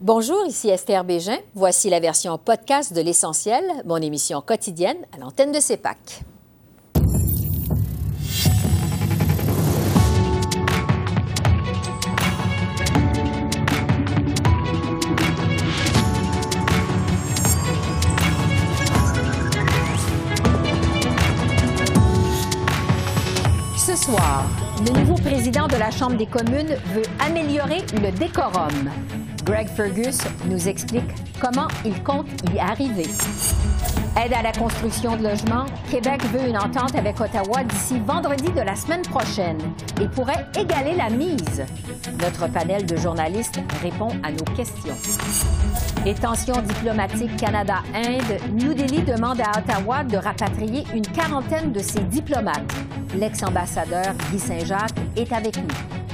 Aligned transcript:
Bonjour, 0.00 0.46
ici 0.46 0.68
Esther 0.68 1.02
Bégin. 1.02 1.38
Voici 1.56 1.90
la 1.90 1.98
version 1.98 2.38
podcast 2.38 2.92
de 2.92 3.00
L'Essentiel, 3.00 3.64
mon 3.84 3.96
émission 3.96 4.40
quotidienne 4.40 4.98
à 5.12 5.18
l'antenne 5.18 5.50
de 5.50 5.58
CEPAC. 5.58 6.22
Ce 23.76 23.96
soir, 23.96 24.44
le 24.86 24.96
nouveau 25.00 25.16
président 25.16 25.66
de 25.66 25.74
la 25.74 25.90
Chambre 25.90 26.16
des 26.16 26.26
communes 26.26 26.76
veut 26.94 27.02
améliorer 27.18 27.80
le 28.00 28.16
décorum. 28.16 28.92
Greg 29.48 29.66
Fergus 29.66 30.18
nous 30.44 30.68
explique 30.68 31.08
comment 31.40 31.68
il 31.82 32.02
compte 32.02 32.26
y 32.54 32.58
arriver. 32.58 33.06
Aide 34.22 34.34
à 34.34 34.42
la 34.42 34.52
construction 34.52 35.16
de 35.16 35.22
logements, 35.22 35.64
Québec 35.90 36.22
veut 36.34 36.46
une 36.50 36.58
entente 36.58 36.94
avec 36.94 37.18
Ottawa 37.18 37.64
d'ici 37.64 37.98
vendredi 37.98 38.52
de 38.52 38.60
la 38.60 38.76
semaine 38.76 39.00
prochaine 39.00 39.56
et 40.02 40.08
pourrait 40.08 40.44
égaler 40.54 40.96
la 40.96 41.08
mise. 41.08 41.64
Notre 42.20 42.46
panel 42.52 42.84
de 42.84 42.96
journalistes 42.96 43.58
répond 43.82 44.10
à 44.22 44.32
nos 44.32 44.44
questions. 44.54 44.94
Les 46.04 46.14
tensions 46.14 46.60
diplomatiques 46.60 47.34
Canada-Inde, 47.38 48.52
New 48.52 48.74
Delhi 48.74 49.00
demande 49.00 49.40
à 49.40 49.60
Ottawa 49.60 50.04
de 50.04 50.18
rapatrier 50.18 50.84
une 50.94 51.06
quarantaine 51.06 51.72
de 51.72 51.80
ses 51.80 52.00
diplomates. 52.00 52.70
L'ex-ambassadeur 53.16 54.12
Guy 54.30 54.38
Saint-Jacques 54.38 54.98
est 55.16 55.32
avec 55.32 55.56
nous. 55.56 56.07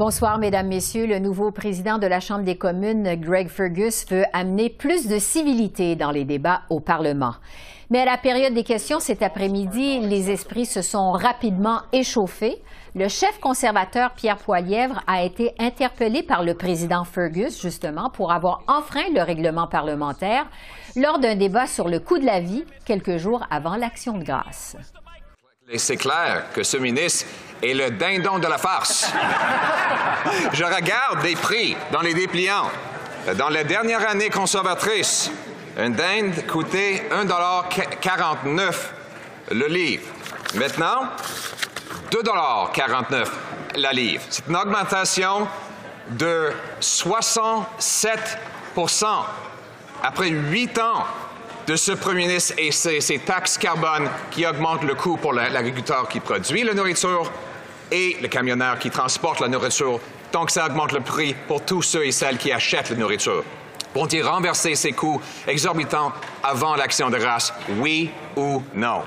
Bonsoir, 0.00 0.38
Mesdames, 0.38 0.68
Messieurs. 0.68 1.06
Le 1.06 1.18
nouveau 1.18 1.50
président 1.50 1.98
de 1.98 2.06
la 2.06 2.20
Chambre 2.20 2.42
des 2.42 2.56
communes, 2.56 3.16
Greg 3.16 3.50
Fergus, 3.50 4.06
veut 4.08 4.24
amener 4.32 4.70
plus 4.70 5.06
de 5.06 5.18
civilité 5.18 5.94
dans 5.94 6.10
les 6.10 6.24
débats 6.24 6.62
au 6.70 6.80
Parlement. 6.80 7.34
Mais 7.90 8.00
à 8.00 8.06
la 8.06 8.16
période 8.16 8.54
des 8.54 8.64
questions 8.64 8.98
cet 8.98 9.20
après-midi, 9.20 10.00
les 10.00 10.30
esprits 10.30 10.64
se 10.64 10.80
sont 10.80 11.12
rapidement 11.12 11.80
échauffés. 11.92 12.62
Le 12.94 13.08
chef 13.08 13.38
conservateur 13.40 14.12
Pierre 14.14 14.38
Poilièvre 14.38 15.02
a 15.06 15.22
été 15.22 15.52
interpellé 15.58 16.22
par 16.22 16.44
le 16.44 16.54
président 16.54 17.04
Fergus, 17.04 17.60
justement, 17.60 18.08
pour 18.08 18.32
avoir 18.32 18.62
enfreint 18.68 19.12
le 19.14 19.20
règlement 19.20 19.66
parlementaire 19.66 20.46
lors 20.96 21.18
d'un 21.18 21.36
débat 21.36 21.66
sur 21.66 21.88
le 21.90 22.00
coût 22.00 22.16
de 22.16 22.24
la 22.24 22.40
vie 22.40 22.64
quelques 22.86 23.18
jours 23.18 23.44
avant 23.50 23.76
l'Action 23.76 24.16
de 24.16 24.24
grâce. 24.24 24.78
Et 25.72 25.78
c'est 25.78 25.96
clair 25.96 26.46
que 26.52 26.64
ce 26.64 26.78
ministre 26.78 27.26
est 27.62 27.74
le 27.74 27.92
dindon 27.92 28.40
de 28.40 28.48
la 28.48 28.58
farce. 28.58 29.08
Je 30.52 30.64
regarde 30.64 31.22
des 31.22 31.36
prix 31.36 31.76
dans 31.92 32.00
les 32.00 32.12
dépliants. 32.12 32.68
Dans 33.36 33.50
la 33.50 33.62
dernière 33.62 34.08
année 34.08 34.30
conservatrice, 34.30 35.30
une 35.78 35.92
dinde 35.92 36.44
coûtait 36.48 37.04
1,49 37.12 38.74
le 39.52 39.68
livre. 39.68 40.02
Maintenant, 40.56 41.04
2,49 42.10 43.28
la 43.76 43.92
livre. 43.92 44.24
C'est 44.28 44.48
une 44.48 44.56
augmentation 44.56 45.46
de 46.08 46.50
67% 46.80 49.06
après 50.02 50.30
huit 50.30 50.76
ans 50.80 51.04
de 51.70 51.76
ce 51.76 51.92
premier 51.92 52.26
ministre 52.26 52.54
et 52.58 52.72
ses, 52.72 53.20
taxes 53.20 53.56
carbone 53.56 54.10
qui 54.32 54.44
augmentent 54.44 54.82
le 54.82 54.96
coût 54.96 55.16
pour 55.16 55.32
l'agriculteur 55.32 56.08
qui 56.08 56.18
produit 56.18 56.64
la 56.64 56.74
nourriture 56.74 57.30
et 57.92 58.16
le 58.20 58.26
camionneur 58.26 58.76
qui 58.80 58.90
transporte 58.90 59.38
la 59.38 59.46
nourriture. 59.46 60.00
Donc, 60.32 60.50
ça 60.50 60.66
augmente 60.66 60.90
le 60.90 61.00
prix 61.00 61.36
pour 61.46 61.64
tous 61.64 61.82
ceux 61.82 62.04
et 62.04 62.10
celles 62.10 62.38
qui 62.38 62.50
achètent 62.50 62.90
la 62.90 62.96
nourriture. 62.96 63.44
Vont-ils 63.94 64.24
renverser 64.24 64.74
ces 64.74 64.90
coûts 64.90 65.22
exorbitants 65.46 66.10
avant 66.42 66.74
l'action 66.74 67.08
de 67.08 67.18
grâce? 67.18 67.54
Oui 67.78 68.10
ou 68.34 68.64
non? 68.74 69.04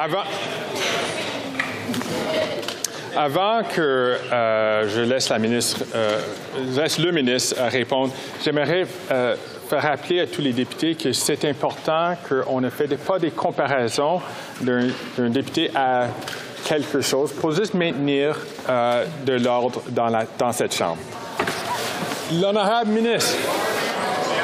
Avant, 0.00 0.22
avant 3.16 3.62
que 3.62 3.80
euh, 3.80 4.88
je 4.88 5.00
laisse, 5.00 5.28
la 5.28 5.38
ministre, 5.38 5.84
euh, 5.94 6.18
laisse 6.76 6.98
le 6.98 7.10
ministre 7.12 7.56
répondre, 7.68 8.12
j'aimerais 8.44 8.86
euh, 9.10 9.36
faire 9.68 9.82
rappeler 9.82 10.20
à 10.20 10.26
tous 10.26 10.42
les 10.42 10.52
députés 10.52 10.94
que 10.94 11.12
c'est 11.12 11.44
important 11.44 12.16
qu'on 12.28 12.60
ne 12.60 12.70
fait 12.70 12.88
pas 12.96 13.18
des 13.18 13.30
comparaisons 13.30 14.20
d'un 14.60 15.28
député 15.30 15.70
à 15.74 16.08
quelque 16.64 17.00
chose 17.00 17.32
pour 17.32 17.52
juste 17.52 17.74
maintenir 17.74 18.36
de 19.26 19.32
l'ordre 19.34 19.82
dans, 19.88 20.10
dans 20.38 20.52
cette 20.52 20.74
Chambre. 20.74 20.98
L'honorable 22.32 22.90
ministre. 22.90 23.36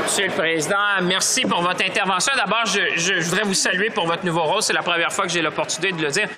Monsieur 0.02 0.26
le 0.26 0.32
Président, 0.32 0.76
merci 1.02 1.42
pour 1.42 1.62
votre 1.62 1.84
intervention. 1.84 2.32
D'abord, 2.36 2.66
je, 2.66 2.80
je, 2.96 3.14
voudrais 3.20 3.44
vous 3.44 3.54
saluer 3.54 3.90
pour 3.90 4.06
votre 4.06 4.24
nouveau 4.24 4.42
rôle. 4.42 4.62
C'est 4.62 4.72
la 4.72 4.82
première 4.82 5.12
fois 5.12 5.24
que 5.24 5.30
j'ai 5.30 5.40
l'opportunité 5.40 5.92
de 5.92 6.02
le 6.02 6.10
dire. 6.10 6.28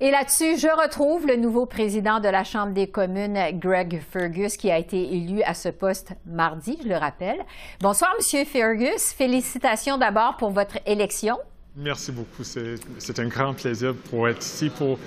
Et 0.00 0.12
là-dessus, 0.12 0.56
je 0.56 0.68
retrouve 0.80 1.26
le 1.26 1.34
nouveau 1.34 1.66
président 1.66 2.20
de 2.20 2.28
la 2.28 2.44
Chambre 2.44 2.72
des 2.72 2.86
communes, 2.86 3.36
Greg 3.54 4.00
Fergus, 4.12 4.56
qui 4.56 4.70
a 4.70 4.78
été 4.78 5.12
élu 5.12 5.42
à 5.42 5.54
ce 5.54 5.70
poste 5.70 6.12
mardi, 6.24 6.78
je 6.84 6.88
le 6.88 6.94
rappelle. 6.94 7.40
Bonsoir, 7.80 8.14
Monsieur 8.16 8.44
Fergus. 8.44 9.12
Félicitations 9.12 9.98
d'abord 9.98 10.36
pour 10.36 10.50
votre 10.50 10.78
élection. 10.86 11.36
Merci 11.74 12.12
beaucoup. 12.12 12.44
C'est 12.44 13.18
un 13.18 13.26
grand 13.26 13.54
plaisir 13.54 13.92
pour 14.08 14.28
être 14.28 14.40
ici 14.40 14.70
pour 14.70 15.00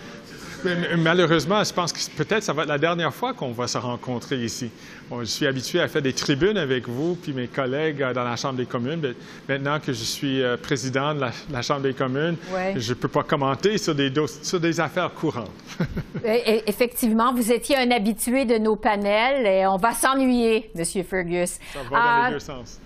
Malheureusement, 0.97 1.63
je 1.63 1.73
pense 1.73 1.93
que 1.93 1.99
peut-être 2.15 2.43
ça 2.43 2.53
va 2.53 2.63
être 2.63 2.69
la 2.69 2.77
dernière 2.77 3.13
fois 3.13 3.33
qu'on 3.33 3.51
va 3.51 3.67
se 3.67 3.77
rencontrer 3.77 4.37
ici. 4.43 4.69
je 5.11 5.25
suis 5.25 5.47
habitué 5.47 5.79
à 5.79 5.87
faire 5.87 6.01
des 6.01 6.13
tribunes 6.13 6.57
avec 6.57 6.87
vous 6.87 7.15
puis 7.15 7.33
mes 7.33 7.47
collègues 7.47 8.01
euh, 8.01 8.13
dans 8.13 8.23
la 8.23 8.35
Chambre 8.35 8.55
des 8.55 8.65
communes. 8.65 9.13
maintenant 9.47 9.79
que 9.79 9.93
je 9.93 10.03
suis 10.03 10.41
euh, 10.41 10.57
président 10.57 11.13
de 11.13 11.21
la, 11.51 11.61
Chambre 11.61 11.81
des 11.81 11.93
communes, 11.93 12.37
je 12.75 12.89
ne 12.89 12.95
peux 12.95 13.07
pas 13.07 13.23
commenter 13.23 13.77
sur 13.77 13.95
des, 13.95 14.11
sur 14.41 14.59
des 14.59 14.79
affaires 14.79 15.13
courantes. 15.13 15.51
Effectivement, 16.25 17.33
vous 17.33 17.51
étiez 17.51 17.77
un 17.77 17.91
habitué 17.91 18.45
de 18.45 18.57
nos 18.57 18.75
panels 18.75 19.45
et 19.45 19.65
on 19.67 19.77
va 19.77 19.93
s'ennuyer, 19.93 20.71
M. 20.75 21.03
Fergus. 21.03 21.59
Ça 21.73 21.79
va 21.83 21.89
dans 21.89 21.95
les 21.95 22.27
ah, 22.27 22.31
deux 22.31 22.39
sens. 22.39 22.79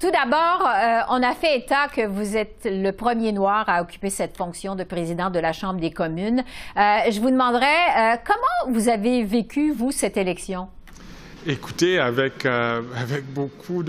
Tout 0.00 0.10
d'abord, 0.10 0.66
euh, 0.66 1.00
on 1.10 1.22
a 1.22 1.32
fait 1.32 1.58
état 1.58 1.86
que 1.86 2.04
vous 2.04 2.36
êtes 2.36 2.64
le 2.68 2.90
premier 2.90 3.30
noir 3.30 3.68
à 3.68 3.82
occuper 3.82 4.10
cette 4.10 4.36
fonction 4.36 4.74
de 4.74 4.82
président 4.82 5.30
de 5.30 5.38
la 5.38 5.52
Chambre 5.52 5.78
des 5.78 5.92
communes. 5.92 6.42
Euh, 6.76 6.98
je 7.08 7.20
vous 7.20 7.30
demanderais 7.30 7.64
euh, 7.64 8.16
comment 8.26 8.74
vous 8.76 8.88
avez 8.88 9.22
vécu, 9.22 9.70
vous, 9.70 9.92
cette 9.92 10.16
élection? 10.16 10.66
Écoutez, 11.46 12.00
avec, 12.00 12.44
avec 12.44 13.32
beaucoup 13.32 13.84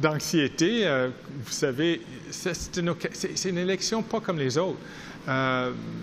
d'anxiété, 0.00 0.86
vous 1.44 1.52
savez, 1.52 2.00
c'est 2.30 2.78
une, 2.78 3.58
élection 3.58 4.00
pas 4.00 4.20
comme 4.20 4.38
les 4.38 4.56
autres. 4.56 4.78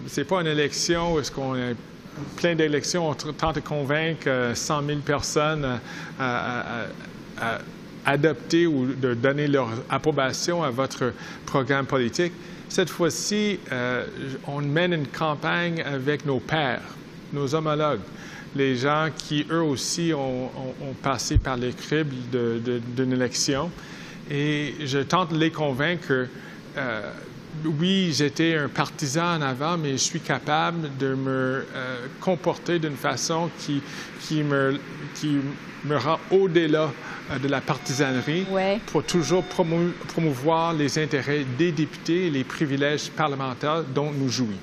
c'est 0.06 0.26
pas 0.26 0.42
une 0.42 0.48
élection 0.48 1.16
où 1.16 1.20
est-ce 1.20 1.32
qu'on 1.32 1.56
est 1.56 1.76
plein 2.36 2.54
d'élections, 2.54 3.10
on 3.10 3.16
tente 3.16 3.56
de 3.56 3.62
convaincre 3.62 4.52
100 4.54 4.86
000 4.86 5.00
personnes 5.00 5.80
à 6.20 6.86
adopter 8.06 8.68
ou 8.68 8.88
de 8.88 9.14
donner 9.14 9.48
leur 9.48 9.70
approbation 9.90 10.64
à 10.64 10.70
votre 10.70 11.14
programme 11.46 11.86
politique. 11.86 12.34
Cette 12.70 12.90
fois-ci, 12.90 13.60
euh, 13.72 14.06
on 14.48 14.62
mène 14.62 14.94
une 14.94 15.08
campagne 15.08 15.82
avec 15.82 16.26
nos 16.26 16.40
pairs, 16.40 16.82
nos 17.34 17.56
homologues, 17.56 18.02
les 18.56 18.76
gens 18.76 19.10
qui, 19.16 19.46
eux 19.50 19.62
aussi, 19.62 20.14
ont, 20.14 20.50
passé 21.02 21.38
par 21.38 21.58
les 21.58 21.72
cribles 21.72 22.16
d'une 22.96 23.14
élection. 23.14 23.72
Et 24.30 24.76
je 24.86 25.00
tente 25.00 25.34
de 25.34 25.38
les 25.38 25.52
convaincre 25.52 26.28
euh, 26.78 27.12
oui, 27.66 28.12
j'étais 28.14 28.56
un 28.56 28.70
partisan 28.70 29.38
en 29.38 29.42
avant, 29.42 29.78
mais 29.78 29.92
je 29.94 29.98
suis 30.04 30.20
capable 30.20 30.90
de 30.98 31.14
me 31.14 31.66
euh, 31.76 32.08
comporter 32.20 32.80
d'une 32.80 32.96
façon 32.96 33.50
qui, 33.60 33.82
qui, 34.22 34.44
me, 34.44 34.80
qui 35.16 35.38
me 35.86 35.98
rend 35.98 36.20
au-delà 36.32 36.92
euh, 37.32 37.40
de 37.40 37.48
la 37.48 37.62
partisanerie 37.62 38.46
pour 38.88 39.04
toujours 39.04 39.44
promouvoir 39.44 40.74
les 40.74 40.98
intérêts 41.00 41.46
des 41.58 41.72
députés 41.72 42.28
et 42.28 42.30
les 42.30 42.44
privilèges 42.44 43.10
parlementaires 43.10 43.84
dont 43.84 44.12
nous 44.12 44.30
jouissons. 44.30 44.58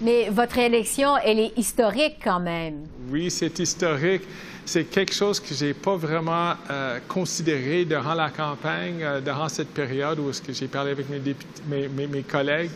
Mais 0.00 0.28
votre 0.30 0.58
élection, 0.58 1.16
elle 1.16 1.40
est 1.40 1.52
historique 1.56 2.16
quand 2.22 2.40
même. 2.40 2.86
Oui, 3.10 3.30
c'est 3.30 3.58
historique. 3.58 4.22
C'est 4.64 4.84
quelque 4.84 5.14
chose 5.14 5.40
que 5.40 5.54
je 5.54 5.66
n'ai 5.66 5.74
pas 5.74 5.96
vraiment 5.96 6.52
euh, 6.70 6.98
considéré 7.08 7.84
durant 7.84 8.14
la 8.14 8.30
campagne, 8.30 9.02
euh, 9.02 9.20
durant 9.20 9.48
cette 9.48 9.72
période 9.72 10.18
où 10.18 10.30
j'ai 10.48 10.68
parlé 10.68 10.92
avec 10.92 11.06
mes, 11.08 12.22
collègues. 12.22 12.70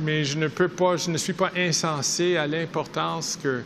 Mais 0.00 0.24
je 0.24 0.36
ne 0.36 0.48
peux 0.48 0.68
pas, 0.68 0.96
je 0.96 1.10
ne 1.10 1.16
suis 1.16 1.32
pas 1.32 1.50
insensé 1.56 2.36
à 2.36 2.46
l'importance 2.46 3.38
que 3.42 3.62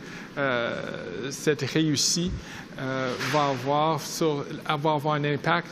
cette 1.31 1.62
réussite 1.62 2.32
euh, 2.76 3.14
va 3.31 3.50
avoir, 3.50 4.00
sur, 4.00 4.44
avoir 4.67 5.14
un 5.14 5.23
impact 5.23 5.69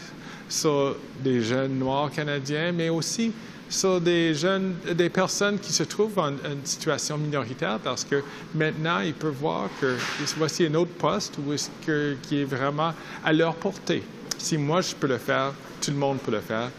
sur 0.48 0.96
des 1.18 1.40
jeunes 1.40 1.78
noirs 1.78 2.12
canadiens, 2.12 2.70
mais 2.70 2.90
aussi 2.90 3.32
sur 3.72 4.00
des 4.00 4.34
jeunes, 4.34 4.74
des 4.94 5.08
personnes 5.08 5.58
qui 5.58 5.72
se 5.72 5.82
trouvent 5.82 6.18
en, 6.18 6.30
une 6.30 6.64
situation 6.64 7.16
minoritaire 7.16 7.78
parce 7.82 8.04
que 8.04 8.22
maintenant, 8.54 9.00
ils 9.00 9.14
peuvent 9.14 9.34
voir 9.34 9.68
que 9.80 9.96
voici 10.36 10.66
un 10.66 10.74
autre 10.74 10.92
poste 10.92 11.38
où 11.38 11.52
est 11.52 11.70
qui 12.22 12.40
est 12.40 12.44
vraiment 12.44 12.92
à 13.24 13.32
leur 13.32 13.54
portée. 13.54 14.02
Si 14.38 14.58
moi, 14.58 14.80
je 14.80 14.94
peux 14.94 15.06
le 15.06 15.18
faire, 15.18 15.52
tout 15.80 15.90
le 15.90 15.96
monde 15.96 16.18
peut 16.18 16.32
le 16.32 16.40
faire. 16.40 16.70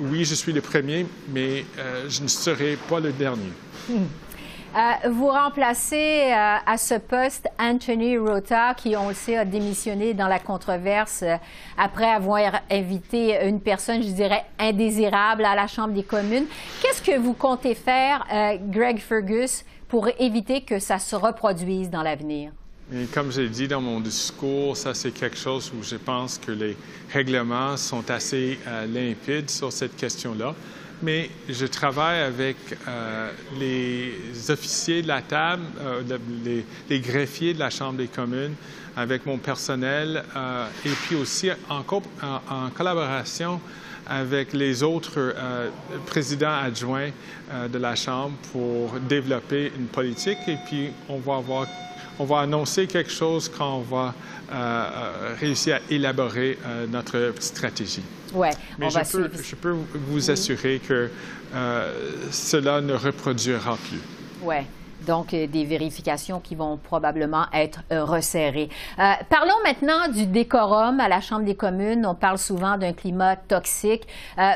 Oui, 0.00 0.24
je 0.24 0.34
suis 0.34 0.52
le 0.52 0.60
premier, 0.60 1.06
mais 1.32 1.64
euh, 1.78 2.06
je 2.08 2.22
ne 2.22 2.28
serai 2.28 2.78
pas 2.88 3.00
le 3.00 3.12
dernier. 3.12 3.52
Hmm. 3.88 4.04
Euh, 4.76 5.08
vous 5.10 5.26
remplacez 5.26 6.30
euh, 6.30 6.56
à 6.64 6.78
ce 6.78 6.94
poste 6.94 7.48
Anthony 7.58 8.16
Rota, 8.16 8.74
qui, 8.74 8.96
on 8.96 9.08
le 9.08 9.14
sait, 9.14 9.36
a 9.36 9.44
démissionné 9.44 10.14
dans 10.14 10.28
la 10.28 10.38
controverse 10.38 11.22
euh, 11.24 11.36
après 11.76 12.08
avoir 12.08 12.60
invité 12.70 13.48
une 13.48 13.60
personne, 13.60 14.00
je 14.00 14.10
dirais, 14.10 14.44
indésirable 14.60 15.44
à 15.44 15.56
la 15.56 15.66
Chambre 15.66 15.92
des 15.92 16.04
communes. 16.04 16.44
Qu'est-ce 16.80 17.02
que 17.02 17.18
vous 17.18 17.32
comptez 17.32 17.74
faire, 17.74 18.24
Greg 18.68 18.98
Fergus, 18.98 19.64
pour 19.88 20.08
éviter 20.20 20.60
que 20.60 20.78
ça 20.78 20.98
se 20.98 21.16
reproduise 21.16 21.90
dans 21.90 22.02
l'avenir? 22.02 22.52
comme 23.14 23.30
j'ai 23.30 23.48
dit 23.48 23.68
dans 23.68 23.80
mon 23.80 24.00
discours, 24.00 24.76
ça 24.76 24.94
c'est 24.94 25.12
quelque 25.12 25.36
chose 25.36 25.72
où 25.72 25.80
je 25.80 25.94
pense 25.94 26.38
que 26.38 26.50
les 26.50 26.76
règlements 27.12 27.76
sont 27.76 28.10
assez 28.10 28.58
limpides 28.88 29.48
sur 29.48 29.72
cette 29.72 29.94
question-là 29.94 30.56
mais 31.02 31.30
je 31.48 31.66
travaille 31.66 32.20
avec 32.20 32.56
euh, 32.86 33.30
les 33.58 34.50
officiers 34.50 35.02
de 35.02 35.08
la 35.08 35.22
table, 35.22 35.62
euh, 35.80 36.18
les, 36.88 37.00
greffiers 37.00 37.54
de 37.54 37.58
la 37.58 37.70
Chambre 37.70 37.98
des 37.98 38.08
communes, 38.08 38.54
avec 38.96 39.24
mon 39.24 39.38
personnel, 39.38 40.24
euh, 40.36 40.66
et 40.84 40.90
puis 40.90 41.16
aussi 41.16 41.50
en, 41.68 41.82
collaboration 42.70 43.60
avec 44.06 44.52
les 44.52 44.82
autres 44.82 45.34
présidents 46.06 46.58
adjoints 46.64 47.10
de 47.72 47.78
la 47.78 47.94
Chambre 47.94 48.34
pour 48.50 48.98
développer 49.08 49.70
une 49.78 49.86
politique. 49.86 50.38
Et 50.48 50.56
puis, 50.66 50.90
on 51.08 51.18
va 51.18 51.36
avoir 51.36 51.66
on 52.18 52.24
va 52.24 52.40
annoncer 52.40 52.86
quelque 52.86 53.10
chose 53.10 53.48
quand 53.48 53.76
on 53.76 53.80
va 53.82 54.14
réussir 55.38 55.76
à 55.76 55.92
élaborer 55.92 56.58
notre 56.90 57.32
stratégie. 57.38 58.02
Ouais, 58.32 58.50
Mais 58.78 58.90
je, 58.90 58.98
peux, 58.98 59.30
je, 59.42 59.56
peux, 59.56 59.74
vous 59.94 60.30
assurer 60.30 60.80
que 60.86 61.10
euh, 61.54 61.92
cela 62.30 62.80
ne 62.80 62.94
reproduira 62.94 63.76
plus. 63.88 64.00
Oui. 64.42 64.56
Donc, 65.06 65.32
euh, 65.32 65.46
des 65.46 65.64
vérifications 65.64 66.40
qui 66.40 66.54
vont 66.54 66.76
probablement 66.76 67.46
être 67.54 67.80
euh, 67.90 68.04
resserrées. 68.04 68.68
parlons 68.96 69.54
maintenant 69.64 70.08
du 70.08 70.26
décorum 70.26 71.00
à 71.00 71.08
la 71.08 71.20
Chambre 71.20 71.44
des 71.44 71.54
communes. 71.54 72.04
On 72.04 72.14
parle 72.14 72.38
souvent 72.38 72.76
d'un 72.76 72.92
climat 72.92 73.36
toxique. 73.36 74.06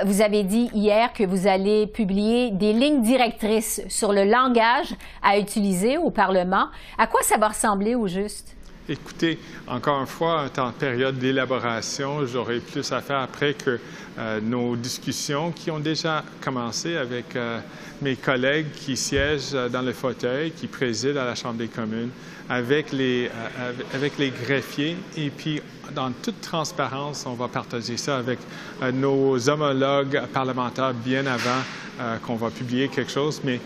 vous 0.05 0.21
avez 0.21 0.43
dit 0.43 0.71
hier 0.75 1.13
que 1.13 1.25
vous 1.25 1.47
allez 1.47 1.87
publier 1.87 2.51
des 2.51 2.73
lignes 2.73 3.03
directrices 3.03 3.81
sur 3.89 4.13
le 4.13 4.25
langage 4.25 4.95
à 5.23 5.39
utiliser 5.39 5.97
au 5.97 6.11
Parlement. 6.11 6.69
À 6.99 7.07
quoi 7.07 7.23
ça 7.23 7.39
va 7.39 7.49
ressembler 7.49 7.95
au 7.95 8.07
juste? 8.07 8.55
Écoutez, 8.87 9.39
encore 9.67 9.99
une 10.03 10.07
fois, 10.07 10.45
en 10.59 10.71
période 10.71 11.19
d'élaboration, 11.19 12.27
j'aurai 12.27 12.59
plus 12.61 12.93
à 12.93 13.01
faire 13.01 13.21
après 13.21 13.55
que 13.55 13.81
euh, 14.19 14.41
nos 14.43 14.77
discussions 14.77 15.53
qui 15.53 15.71
ont 15.71 15.79
déjà 15.79 16.23
commencé 16.43 16.95
avec 16.99 17.35
euh, 17.35 17.61
mes 18.03 18.15
collègues 18.15 18.67
qui 18.77 18.99
siègent 18.99 19.55
euh, 19.55 19.71
dans 19.71 19.81
le 19.81 19.95
fauteuil, 19.95 20.51
qui 20.51 20.67
président 20.67 21.23
à 21.23 21.25
la 21.25 21.35
Chambre 21.35 21.55
des 21.55 21.69
communes, 21.69 22.11
avec 22.51 22.93
les, 22.93 23.31
avec 23.95 24.19
les 24.19 24.29
greffiers. 24.29 24.99
Et 25.17 25.31
puis, 25.31 25.63
dans 25.95 26.13
toute 26.13 26.43
transparence, 26.43 27.25
on 27.25 27.33
va 27.33 27.49
partager 27.49 27.97
ça 27.97 28.19
avec 28.19 28.39
nos 28.93 29.49
homologues 29.49 30.21
parlementaires 30.31 30.93
bien 30.93 31.25
avant 31.25 32.19
qu'on 32.27 32.37
va 32.37 32.51
publier 32.51 32.89
quelque 32.89 33.11
chose. 33.11 33.41
Mais 33.45 33.61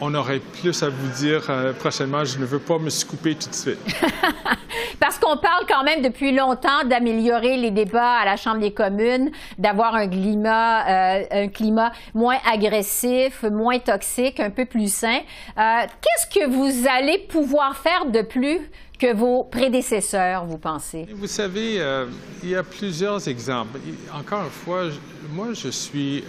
on 0.00 0.14
aurait 0.14 0.40
plus 0.40 0.82
à 0.82 0.88
vous 0.88 1.08
dire 1.18 1.42
prochainement. 1.78 2.24
Je 2.24 2.38
ne 2.38 2.44
veux 2.44 2.58
pas 2.58 2.78
me 2.78 2.90
scouper 2.90 3.34
tout 3.34 3.50
de 3.50 3.54
suite. 3.54 3.78
Parce 5.00 5.18
qu'on 5.18 5.38
parle 5.38 5.64
quand 5.66 5.82
même 5.82 6.02
depuis 6.02 6.32
longtemps 6.32 6.84
d'améliorer 6.84 7.56
les 7.56 7.70
débats 7.70 8.18
à 8.18 8.24
la 8.24 8.36
Chambre 8.36 8.60
des 8.60 8.72
communes, 8.72 9.30
d'avoir 9.58 9.94
un 9.94 10.06
climat, 10.06 10.86
euh, 10.86 11.24
un 11.30 11.48
climat 11.48 11.92
moins 12.14 12.36
agressif, 12.50 13.42
moins 13.44 13.78
toxique, 13.78 14.40
un 14.40 14.50
peu 14.50 14.66
plus 14.66 14.92
sain. 14.92 15.20
Euh, 15.58 15.82
qu'est-ce 16.00 16.38
que 16.38 16.46
vous 16.46 16.86
allez 16.88 17.18
pouvoir 17.18 17.76
faire 17.76 18.06
de 18.06 18.22
plus 18.22 18.60
que 18.98 19.14
vos 19.14 19.44
prédécesseurs, 19.44 20.44
vous 20.44 20.58
pensez? 20.58 21.06
Vous 21.14 21.26
savez, 21.26 21.80
euh, 21.80 22.06
il 22.42 22.50
y 22.50 22.56
a 22.56 22.62
plusieurs 22.62 23.26
exemples. 23.26 23.78
Encore 24.14 24.44
une 24.44 24.50
fois, 24.50 24.84
moi, 25.32 25.48
je 25.54 25.70
suis 25.70 26.24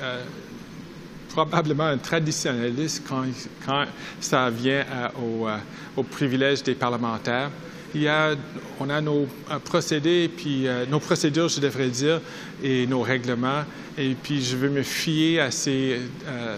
probablement 1.32 1.86
un 1.86 1.98
traditionnaliste 1.98 3.04
quand, 3.08 3.86
ça 4.20 4.50
vient 4.50 4.86
au, 5.22 5.48
au 5.96 6.04
privilège 6.04 6.64
des 6.64 6.76
parlementaires 6.76 7.50
il 7.94 8.04
y 8.04 8.08
a, 8.08 8.36
on 8.80 8.90
a 8.90 9.02
nos 9.02 9.28
euh, 9.50 9.60
procédés, 9.64 10.30
puis 10.30 10.68
euh, 10.68 10.86
nos 10.86 11.00
procédures, 11.00 11.50
je 11.50 11.60
devrais 11.60 11.90
dire, 11.90 12.22
et 12.64 12.88
nos 12.88 13.02
règlements. 13.02 13.64
Et 13.98 14.16
puis, 14.16 14.44
je 14.44 14.56
veux 14.56 14.70
me 14.70 14.84
fier 14.84 15.40
à 15.40 15.52
ces, 15.52 16.00
euh, 16.26 16.58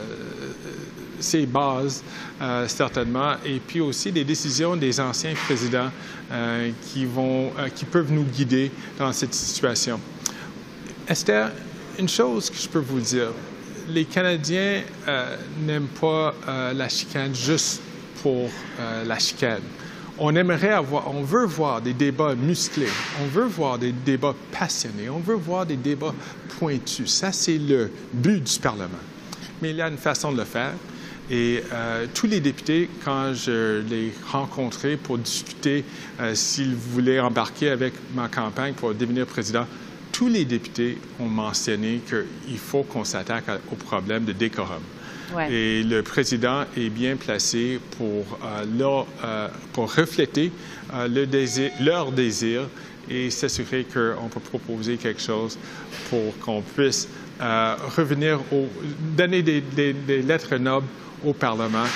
ces 1.20 1.46
bases, 1.46 2.04
certainement. 2.68 3.36
Et 3.46 3.60
puis 3.66 3.80
aussi 3.80 4.12
des 4.12 4.26
décisions 4.26 4.76
des 4.76 5.00
anciens 5.00 5.34
présidents 5.34 5.90
qui, 6.86 7.06
vont, 7.06 7.52
qui 7.74 7.86
peuvent 7.86 8.12
nous 8.12 8.24
guider 8.24 8.70
dans 9.00 9.12
cette 9.14 9.34
situation. 9.34 10.00
Esther, 11.08 11.52
une 11.98 12.10
chose 12.10 12.50
que 12.50 12.58
je 12.58 12.68
peux 12.68 12.80
vous 12.80 13.00
dire, 13.00 13.30
les 13.90 14.06
Canadiens 14.06 14.82
n'aiment 15.66 15.88
pas 16.00 16.34
la 16.74 16.90
chicane 16.90 17.34
juste 17.36 17.82
pour 18.22 18.50
la 19.06 19.20
chicane 19.20 19.62
on 20.20 20.36
aimerait 20.36 20.72
avoir, 20.72 21.14
on 21.14 21.24
veut 21.24 21.46
voir 21.46 21.82
des 21.82 21.94
débats 21.94 22.36
musclés, 22.36 22.88
on 23.22 23.28
veut 23.28 23.46
voir 23.46 23.80
des 23.80 23.92
débats 23.92 24.36
passionnés, 24.52 25.10
on 25.10 25.20
veut 25.20 25.36
voir 25.36 25.66
des 25.66 25.76
débats 25.76 26.14
pointus. 26.60 27.12
Ça, 27.12 27.32
c'est 27.32 27.58
le 27.58 27.92
but 28.14 28.44
du 28.44 28.60
Parlement. 28.60 28.90
Mais 29.62 29.72
il 29.72 29.78
y 29.78 29.82
a 29.82 29.88
une 29.88 29.98
façon 29.98 30.32
de 30.32 30.38
le 30.38 30.44
faire. 30.44 30.74
Et 31.32 31.64
euh, 31.72 32.06
tous 32.14 32.28
les 32.28 32.42
députés, 32.42 32.90
quand 33.04 33.34
je 33.34 33.82
les 33.82 34.14
rencontrais 34.30 34.98
pour 34.98 35.18
discuter 35.18 35.86
euh, 36.20 36.36
s'ils 36.36 36.76
voulaient 36.76 37.20
embarquer 37.20 37.70
avec 37.70 37.94
ma 38.14 38.28
campagne 38.28 38.74
pour 38.74 38.94
devenir 38.94 39.26
président, 39.26 39.66
tous 40.24 40.30
les 40.30 40.46
députés 40.46 40.98
ont 41.20 41.28
mentionné 41.28 42.00
qu'il 42.08 42.58
faut 42.58 42.84
qu'on 42.84 43.04
s'attaque 43.04 43.44
au 43.70 43.76
problème 43.76 44.24
de 44.24 44.32
décorum. 44.32 44.82
Et 45.50 45.84
le 45.84 46.02
président 46.02 46.64
est 46.78 46.88
bien 46.88 47.18
placé 47.18 47.78
pour, 47.98 48.40
euh, 48.42 49.02
euh, 49.26 49.48
pour 49.74 49.94
refléter 49.94 50.50
euh, 50.94 51.10
le 51.10 51.26
désir, 51.26 51.72
leur 51.82 52.14
désir 52.14 52.70
et 53.10 53.30
s'assurer 53.32 53.84
qu'on 53.84 54.30
peut 54.30 54.40
proposer 54.40 54.96
quelque 54.96 55.22
chose 55.22 55.58
pour 56.10 56.38
qu'on 56.40 56.62
puisse 56.62 57.10
revenir 57.98 58.40
au, 58.54 58.68
donner 59.18 59.42
des, 59.42 59.60
des, 59.60 60.22
lettres 60.22 60.56
nobles 60.56 60.88
au 61.26 61.34
Parlement 61.34 61.88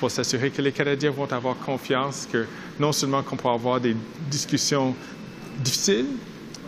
pour 0.00 0.10
s'assurer 0.10 0.48
que 0.48 0.62
les 0.62 0.72
Canadiens 0.72 1.10
vont 1.10 1.30
avoir 1.30 1.58
confiance 1.58 2.26
que 2.32 2.46
non 2.80 2.92
seulement 2.92 3.22
qu'on 3.22 3.36
peut 3.36 3.48
avoir 3.48 3.78
des 3.78 3.94
discussions 4.30 4.94
difficiles, 5.62 6.06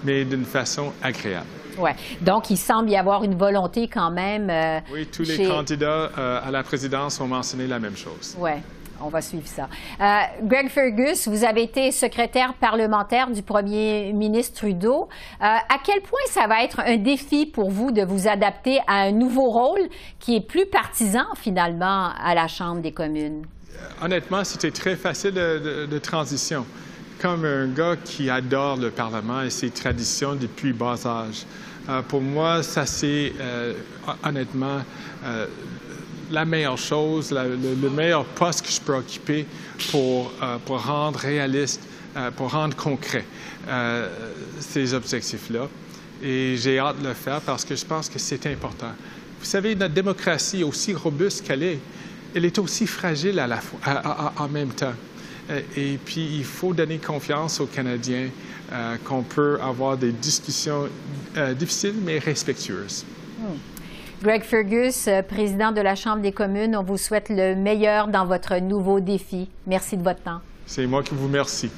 mais 0.06 0.24
d'une 0.24 0.44
façon 0.44 0.92
agréable. 1.02 1.46
Oui. 1.78 1.90
Donc, 2.22 2.48
il 2.48 2.56
semble 2.56 2.88
y 2.88 2.96
avoir 2.96 3.24
une 3.24 3.34
volonté 3.34 3.88
quand 3.88 4.10
même. 4.10 4.48
Euh, 4.48 4.80
oui, 4.92 5.06
tous 5.06 5.24
les 5.24 5.46
candidats 5.46 6.10
euh, 6.16 6.40
à 6.42 6.50
la 6.50 6.62
présidence 6.62 7.20
ont 7.20 7.26
mentionné 7.26 7.66
la 7.66 7.78
même 7.78 7.96
chose. 7.96 8.36
Oui. 8.38 8.52
On 8.98 9.08
va 9.08 9.20
suivre 9.20 9.46
ça. 9.46 9.68
Euh, 10.00 10.44
Greg 10.44 10.70
Fergus, 10.70 11.28
vous 11.28 11.44
avez 11.44 11.64
été 11.64 11.92
secrétaire 11.92 12.54
parlementaire 12.54 13.30
du 13.30 13.42
premier 13.42 14.10
ministre 14.14 14.60
Trudeau. 14.60 15.10
à 15.38 15.76
quel 15.84 16.00
point 16.00 16.24
ça 16.30 16.46
va 16.46 16.64
être 16.64 16.80
un 16.80 16.96
défi 16.96 17.44
pour 17.44 17.68
vous 17.70 17.90
de 17.90 18.02
vous 18.02 18.26
adapter 18.26 18.78
à 18.86 19.02
un 19.02 19.12
nouveau 19.12 19.50
rôle 19.50 19.86
qui 20.18 20.36
est 20.36 20.40
plus 20.40 20.64
partisan 20.64 21.26
finalement 21.34 22.08
à 22.18 22.34
la 22.34 22.48
Chambre 22.48 22.80
des 22.80 22.92
communes? 22.92 23.44
Honnêtement, 24.00 24.42
c'était 24.44 24.70
très 24.70 24.96
facile 24.96 25.34
de 25.34 25.98
transition 25.98 26.64
comme 27.20 27.44
un 27.44 27.68
gars 27.68 27.96
qui 27.96 28.28
adore 28.28 28.76
le 28.76 28.90
Parlement 28.90 29.42
et 29.42 29.50
ses 29.50 29.70
traditions 29.70 30.34
depuis 30.34 30.72
bas 30.72 30.98
âge. 31.06 31.46
Euh, 31.88 32.02
pour 32.02 32.20
moi, 32.20 32.62
ça 32.62 32.84
c'est 32.84 33.32
euh, 33.40 33.74
honnêtement 34.24 34.80
euh, 35.24 35.46
la 36.30 36.44
meilleure 36.44 36.78
chose, 36.78 37.32
le, 37.32 37.90
meilleur 37.90 38.24
poste 38.24 38.66
que 38.66 38.72
je 38.72 38.80
peux 38.80 38.94
occuper 38.94 39.46
pour, 39.92 40.32
rendre 40.66 41.20
réaliste, 41.20 41.80
pour 42.36 42.50
rendre 42.50 42.74
concret 42.74 43.24
ces 44.58 44.92
objectifs-là. 44.92 45.68
Et 46.20 46.56
j'ai 46.56 46.80
hâte 46.80 47.00
de 47.00 47.06
le 47.06 47.14
faire 47.14 47.40
parce 47.42 47.64
que 47.64 47.76
je 47.76 47.84
pense 47.84 48.08
que 48.08 48.18
c'est 48.18 48.44
important. 48.46 48.90
Vous 49.38 49.46
savez, 49.46 49.76
notre 49.76 49.94
démocratie, 49.94 50.64
aussi 50.64 50.94
robuste 50.94 51.46
qu'elle 51.46 51.62
est, 51.62 51.78
elle 52.34 52.44
est 52.44 52.58
aussi 52.58 52.88
fragile 52.88 53.38
à 53.38 53.46
la 53.46 53.60
fois, 53.60 53.78
en 54.36 54.48
même 54.48 54.70
temps. 54.70 54.94
Et 55.76 55.98
puis, 56.04 56.28
il 56.38 56.44
faut 56.44 56.74
donner 56.74 56.98
confiance 56.98 57.60
aux 57.60 57.66
Canadiens 57.66 58.28
euh, 58.72 58.96
qu'on 59.04 59.22
peut 59.22 59.58
avoir 59.62 59.96
des 59.96 60.10
discussions 60.10 60.88
euh, 61.36 61.54
difficiles 61.54 61.94
mais 62.04 62.18
respectueuses. 62.18 63.04
Hmm. 63.38 63.54
Greg 64.22 64.42
Fergus, 64.42 65.06
euh, 65.06 65.22
président 65.22 65.70
de 65.70 65.80
la 65.80 65.94
Chambre 65.94 66.20
des 66.20 66.32
communes, 66.32 66.74
on 66.74 66.82
vous 66.82 66.96
souhaite 66.96 67.28
le 67.28 67.54
meilleur 67.54 68.08
dans 68.08 68.26
votre 68.26 68.56
nouveau 68.56 68.98
défi. 68.98 69.48
Merci 69.68 69.96
de 69.96 70.02
votre 70.02 70.20
temps. 70.20 70.40
C'est 70.66 70.86
moi 70.86 71.04
qui 71.04 71.14
vous 71.14 71.28
remercie. 71.28 71.70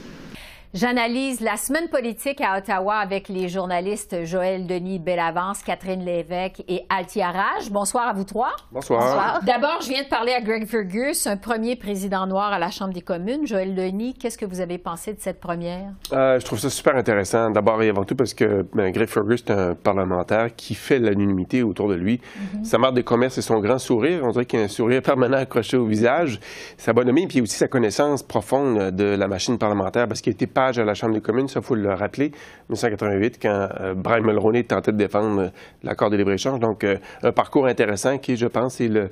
J'analyse 0.74 1.40
la 1.40 1.56
semaine 1.56 1.88
politique 1.88 2.42
à 2.42 2.58
Ottawa 2.58 2.96
avec 2.96 3.30
les 3.30 3.48
journalistes 3.48 4.24
Joël 4.24 4.66
Denis 4.66 4.98
Bellavance, 4.98 5.62
Catherine 5.62 6.04
Lévesque 6.04 6.62
et 6.68 6.82
Altia 6.90 7.30
Raj. 7.30 7.70
Bonsoir 7.70 8.06
à 8.06 8.12
vous 8.12 8.24
trois. 8.24 8.54
Bonsoir. 8.70 9.40
D'abord, 9.46 9.78
je 9.80 9.88
viens 9.88 10.02
de 10.02 10.08
parler 10.08 10.32
à 10.32 10.42
Greg 10.42 10.66
Fergus, 10.66 11.26
un 11.26 11.38
premier 11.38 11.74
président 11.74 12.26
noir 12.26 12.52
à 12.52 12.58
la 12.58 12.70
Chambre 12.70 12.92
des 12.92 13.00
communes. 13.00 13.46
Joël 13.46 13.74
Denis, 13.74 14.12
qu'est-ce 14.12 14.36
que 14.36 14.44
vous 14.44 14.60
avez 14.60 14.76
pensé 14.76 15.14
de 15.14 15.20
cette 15.20 15.40
première? 15.40 15.92
Euh, 16.12 16.38
je 16.38 16.44
trouve 16.44 16.58
ça 16.58 16.68
super 16.68 16.96
intéressant. 16.96 17.48
D'abord 17.48 17.82
et 17.82 17.88
avant 17.88 18.04
tout 18.04 18.14
parce 18.14 18.34
que 18.34 18.66
ben, 18.74 18.90
Greg 18.90 19.08
Fergus 19.08 19.42
est 19.46 19.50
un 19.50 19.74
parlementaire 19.74 20.54
qui 20.54 20.74
fait 20.74 20.98
l'unanimité 20.98 21.62
autour 21.62 21.88
de 21.88 21.94
lui. 21.94 22.20
Sa 22.62 22.76
marque 22.76 22.94
de 22.94 23.00
commerce 23.00 23.38
et 23.38 23.42
son 23.42 23.58
grand 23.60 23.78
sourire, 23.78 24.20
on 24.22 24.32
dirait 24.32 24.44
qu'il 24.44 24.60
a 24.60 24.64
un 24.64 24.68
sourire 24.68 25.00
permanent 25.00 25.38
accroché 25.38 25.78
au 25.78 25.86
visage. 25.86 26.40
Sa 26.76 26.92
bonhomie, 26.92 27.26
puis 27.26 27.40
aussi 27.40 27.56
sa 27.56 27.68
connaissance 27.68 28.22
profonde 28.22 28.90
de 28.90 29.04
la 29.04 29.28
machine 29.28 29.56
parlementaire 29.56 30.06
parce 30.06 30.20
qu'il 30.20 30.34
était 30.34 30.46
à 30.58 30.84
la 30.84 30.94
Chambre 30.94 31.14
des 31.14 31.20
communes, 31.20 31.48
ça, 31.48 31.60
il 31.60 31.66
faut 31.66 31.74
le 31.74 31.92
rappeler, 31.92 32.26
1988, 32.68 33.38
quand 33.40 33.68
euh, 33.80 33.94
Brian 33.94 34.22
Mulroney 34.22 34.64
tentait 34.64 34.92
de 34.92 34.96
défendre 34.96 35.40
euh, 35.40 35.48
l'accord 35.82 36.10
de 36.10 36.16
libre-échange. 36.16 36.58
Donc, 36.60 36.84
euh, 36.84 36.96
un 37.22 37.32
parcours 37.32 37.66
intéressant 37.66 38.18
qui, 38.18 38.36
je 38.36 38.46
pense, 38.46 38.80
est 38.80 38.88
le, 38.88 39.10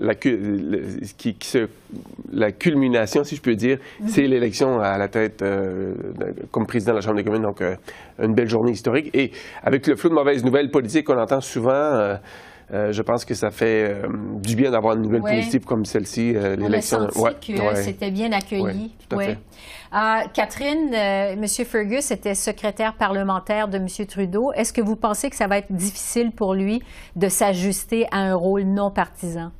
la, 0.00 0.14
qui, 0.14 1.36
se, 1.40 1.68
la 2.32 2.52
culmination, 2.52 3.24
si 3.24 3.36
je 3.36 3.42
peux 3.42 3.54
dire, 3.54 3.78
mm-hmm. 3.78 4.08
c'est 4.08 4.26
l'élection 4.26 4.80
à 4.80 4.98
la 4.98 5.08
tête 5.08 5.42
comme 6.50 6.66
président 6.66 6.92
de 6.92 6.96
la 6.96 7.02
Chambre 7.02 7.16
des 7.16 7.24
communes. 7.24 7.42
Donc, 7.42 7.62
une 8.18 8.34
belle 8.34 8.48
journée 8.48 8.72
historique. 8.72 9.10
Et 9.14 9.32
avec 9.62 9.86
le 9.86 9.96
flou 9.96 10.10
de 10.10 10.14
mauvaises 10.14 10.44
nouvelles 10.44 10.70
politiques 10.70 11.06
qu'on 11.06 11.18
entend 11.18 11.40
souvent, 11.40 12.18
euh, 12.72 12.90
je 12.90 13.02
pense 13.02 13.24
que 13.24 13.34
ça 13.34 13.50
fait 13.50 13.90
euh, 13.90 14.08
du 14.42 14.56
bien 14.56 14.72
d'avoir 14.72 14.96
une 14.96 15.02
nouvelle 15.02 15.22
positive 15.22 15.64
comme 15.64 15.84
celle-ci, 15.84 16.34
euh, 16.34 16.56
l'élection. 16.56 17.08
Senti 17.10 17.54
que 17.54 17.74
c'était 17.76 18.10
bien 18.10 18.32
accueilli. 18.32 18.92
Ouais, 19.12 19.38
Catherine, 20.34 20.92
M. 20.92 21.46
Fergus 21.46 22.10
était 22.10 22.34
secrétaire 22.34 22.94
parlementaire 22.94 23.68
de 23.68 23.76
M. 23.76 23.86
Trudeau. 24.08 24.52
Est-ce 24.52 24.72
que 24.72 24.82
vous 24.82 24.96
pensez 24.96 25.30
que 25.30 25.36
ça 25.36 25.46
va 25.46 25.58
être 25.58 25.72
difficile 25.72 26.32
pour 26.32 26.54
lui 26.54 26.82
de 27.14 27.28
s'ajuster 27.28 28.06
à 28.10 28.18
un 28.18 28.34
rôle 28.34 28.64
non 28.64 28.90
partisan? 28.90 29.52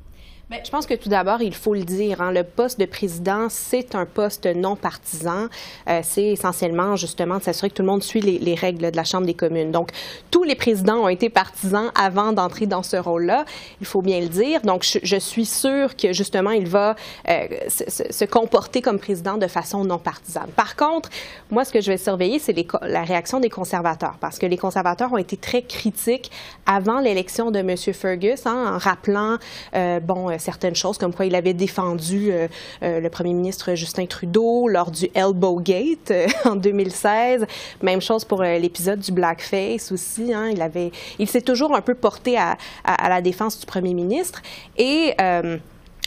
Bien, 0.49 0.59
je 0.63 0.71
pense 0.71 0.85
que 0.85 0.93
tout 0.93 1.09
d'abord, 1.09 1.41
il 1.41 1.53
faut 1.53 1.73
le 1.73 1.83
dire, 1.83 2.21
hein, 2.21 2.31
le 2.31 2.45
poste 2.45 2.79
de 2.79 2.85
président, 2.85 3.47
c'est 3.49 3.95
un 3.95 4.05
poste 4.05 4.45
non 4.45 4.77
partisan. 4.77 5.47
Euh, 5.89 5.99
c'est 6.03 6.23
essentiellement 6.23 6.95
justement 6.95 7.39
de 7.39 7.43
s'assurer 7.43 7.69
que 7.69 7.75
tout 7.75 7.81
le 7.81 7.89
monde 7.89 8.01
suit 8.01 8.21
les, 8.21 8.39
les, 8.39 8.55
règles 8.55 8.89
de 8.89 8.95
la 8.95 9.03
Chambre 9.03 9.25
des 9.25 9.33
communes. 9.33 9.73
Donc, 9.73 9.89
tous 10.31 10.45
les 10.45 10.55
présidents 10.55 10.99
ont 10.99 11.09
été 11.09 11.27
partisans 11.27 11.91
avant 11.95 12.31
d'entrer 12.31 12.65
dans 12.65 12.81
ce 12.81 12.95
rôle-là. 12.95 13.43
Il 13.81 13.87
faut 13.87 14.01
bien 14.01 14.21
le 14.21 14.29
dire. 14.29 14.61
Donc, 14.61 14.85
je, 14.85 15.17
suis 15.17 15.45
sûre 15.45 15.97
que 15.97 16.13
justement, 16.13 16.51
il 16.51 16.67
va 16.67 16.95
euh, 17.27 17.47
se, 17.67 18.09
se, 18.09 18.23
comporter 18.23 18.81
comme 18.81 18.99
président 18.99 19.35
de 19.35 19.47
façon 19.47 19.83
non 19.83 19.99
partisane. 19.99 20.47
Par 20.55 20.77
contre, 20.77 21.09
moi, 21.51 21.65
ce 21.65 21.73
que 21.73 21.81
je 21.81 21.91
vais 21.91 21.97
surveiller, 21.97 22.39
c'est 22.39 22.55
la 22.83 23.03
réaction 23.03 23.41
des 23.41 23.49
conservateurs, 23.49 24.15
parce 24.21 24.39
que 24.39 24.45
les 24.45 24.57
conservateurs 24.57 25.11
ont 25.11 25.17
été 25.17 25.35
très 25.35 25.63
critiques 25.63 26.31
avant 26.65 27.01
l'élection 27.01 27.51
de 27.51 27.59
M. 27.59 27.75
Fergus, 27.75 28.45
hein, 28.45 28.75
en 28.75 28.77
rappelant, 28.77 29.37
euh, 29.75 29.99
bon, 29.99 30.29
euh, 30.29 30.36
certaines 30.39 30.75
choses, 30.75 30.97
comme 30.97 31.13
quoi 31.13 31.25
il 31.25 31.35
avait 31.35 31.53
défendu 31.53 32.31
euh, 32.31 32.47
euh, 32.83 32.99
le 32.99 33.09
premier 33.09 33.33
ministre 33.33 33.75
Justin 33.75 34.05
Trudeau 34.05 34.67
lors 34.67 34.91
du 34.91 35.09
Elbow 35.13 35.59
Gate 35.59 36.13
en 36.45 36.55
2016. 36.55 37.45
Même 37.81 38.01
chose 38.01 38.25
pour 38.25 38.41
l'épisode 38.43 38.99
du 38.99 39.11
blackface 39.11 39.91
aussi. 39.91 40.33
Hein. 40.33 40.49
il 40.51 40.61
avait, 40.61 40.91
il 41.19 41.27
s'est 41.27 41.41
toujours 41.41 41.75
un 41.75 41.81
peu 41.81 41.95
porté 41.95 42.37
à, 42.37 42.57
à, 42.83 43.09
la 43.09 43.21
défense 43.21 43.59
du 43.59 43.65
premier 43.65 43.93
ministre 43.93 44.41
et 44.77 45.13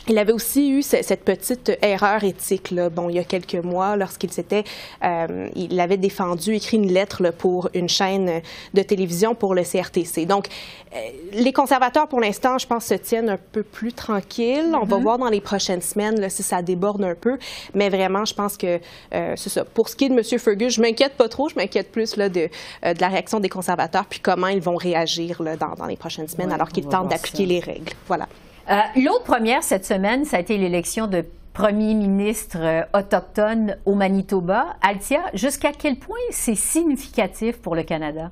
il 0.09 0.19
avait 0.19 0.33
aussi 0.33 0.71
eu 0.71 0.83
cette 0.83 1.25
petite 1.25 1.73
erreur 1.83 2.25
éthique, 2.25 2.71
là, 2.71 2.89
bon, 2.89 3.09
il 3.09 3.17
y 3.17 3.19
a 3.19 3.25
quelques 3.25 3.55
mois, 3.55 3.97
lorsqu'il 3.97 4.33
s'était, 4.33 4.65
euh, 5.05 5.49
il 5.55 5.79
avait 5.79 5.97
défendu, 5.97 6.55
écrit 6.55 6.77
une 6.77 6.93
lettre 6.93 7.23
là, 7.23 7.33
pour 7.33 7.69
une 7.75 7.89
chaîne 7.89 8.43
de 8.75 8.83
télévision 8.83 9.35
pour 9.35 9.55
le 9.55 9.63
CRTC. 9.63 10.27
Donc, 10.27 10.49
euh, 10.93 10.99
les 11.33 11.53
conservateurs, 11.53 12.09
pour 12.09 12.21
l'instant, 12.21 12.59
je 12.59 12.67
pense, 12.67 12.87
se 12.87 12.95
tiennent 12.95 13.29
un 13.29 13.39
peu 13.39 13.63
plus 13.63 13.93
tranquilles. 13.93 14.75
On 14.75 14.85
va 14.85 14.97
mm-hmm. 14.97 15.03
voir 15.03 15.19
dans 15.19 15.29
les 15.29 15.41
prochaines 15.41 15.83
semaines 15.83 16.21
là, 16.21 16.29
si 16.29 16.43
ça 16.43 16.63
déborde 16.63 17.05
un 17.05 17.15
peu, 17.15 17.39
mais 17.75 17.89
vraiment, 17.89 18.25
je 18.25 18.35
pense 18.35 18.57
que 18.57 18.81
euh, 19.15 19.35
c'est 19.37 19.51
ça. 19.51 19.65
Pour 19.65 19.89
ce 19.89 19.95
qui 19.95 20.07
est 20.07 20.09
de 20.09 20.15
M. 20.15 20.39
Fergus, 20.39 20.75
je 20.75 20.81
m'inquiète 20.81 21.15
pas 21.15 21.29
trop, 21.29 21.49
je 21.49 21.55
m'inquiète 21.55 21.93
plus 21.93 22.17
là, 22.17 22.29
de, 22.29 22.49
euh, 22.85 22.95
de, 22.95 23.01
la 23.01 23.09
réaction 23.09 23.39
des 23.39 23.49
conservateurs, 23.49 24.07
puis 24.07 24.21
comment 24.21 24.49
ils 24.49 24.61
vont 24.61 24.77
réagir 24.77 25.43
là, 25.43 25.57
dans, 25.57 25.75
dans 25.75 25.87
les 25.87 25.97
prochaines 25.97 26.29
semaines, 26.29 26.53
alors 26.53 26.69
qu'ils 26.69 26.87
tentent 26.87 27.09
d'appliquer 27.09 27.47
les 27.47 27.61
règles. 27.61 27.93
Voilà. 28.09 28.27
Euh, 28.71 28.77
l'autre 28.97 29.25
première 29.25 29.63
cette 29.63 29.85
semaine, 29.85 30.25
ça 30.25 30.37
a 30.37 30.41
été 30.41 30.57
l'élection 30.57 31.09
de 31.09 31.25
premier 31.53 31.95
ministre 31.95 32.59
euh, 32.61 32.83
autochtone 32.95 33.77
au 33.85 33.95
Manitoba. 33.95 34.77
Altia, 34.81 35.23
jusqu'à 35.35 35.73
quel 35.73 35.97
point 35.97 36.17
c'est 36.31 36.55
significatif 36.55 37.59
pour 37.59 37.75
le 37.75 37.83
Canada? 37.83 38.31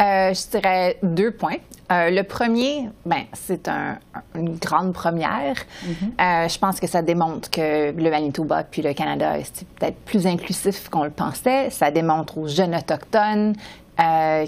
Euh, 0.00 0.32
je 0.32 0.50
dirais 0.50 0.98
deux 1.02 1.32
points. 1.32 1.56
le 1.90 2.22
premier, 2.22 2.88
ben, 3.04 3.22
c'est 3.32 3.68
une 4.36 4.56
grande 4.58 4.92
première. 4.92 5.56
Mm-hmm. 5.84 6.48
je 6.48 6.58
pense 6.60 6.78
que 6.78 6.86
ça 6.86 7.02
démontre 7.02 7.50
que 7.50 7.90
le 7.90 8.08
Manitoba 8.08 8.62
puis 8.62 8.80
le 8.80 8.92
Canada 8.92 9.36
est 9.36 9.64
peut-être 9.76 9.96
plus 10.04 10.24
inclusif 10.28 10.88
qu'on 10.88 11.02
le 11.02 11.10
pensait. 11.10 11.70
Ça 11.70 11.90
démontre 11.90 12.38
aux 12.38 12.46
jeunes 12.46 12.76
autochtones 12.76 13.56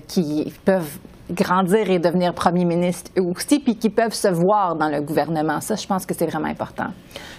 qui 0.06 0.54
peuvent 0.64 1.00
grandir 1.30 1.90
et 1.90 1.99
devenir 1.99 2.34
premier 2.34 2.64
ministre 2.64 3.10
aussi, 3.20 3.60
puis 3.60 3.76
qui 3.76 3.90
peuvent 3.90 4.14
se 4.14 4.28
voir 4.28 4.76
dans 4.76 4.88
le 4.88 5.00
gouvernement. 5.00 5.60
Ça, 5.60 5.76
je 5.76 5.87
pense 5.87 6.06
que 6.06 6.14
c'est 6.14 6.26
vraiment 6.26 6.49
important. 6.49 6.88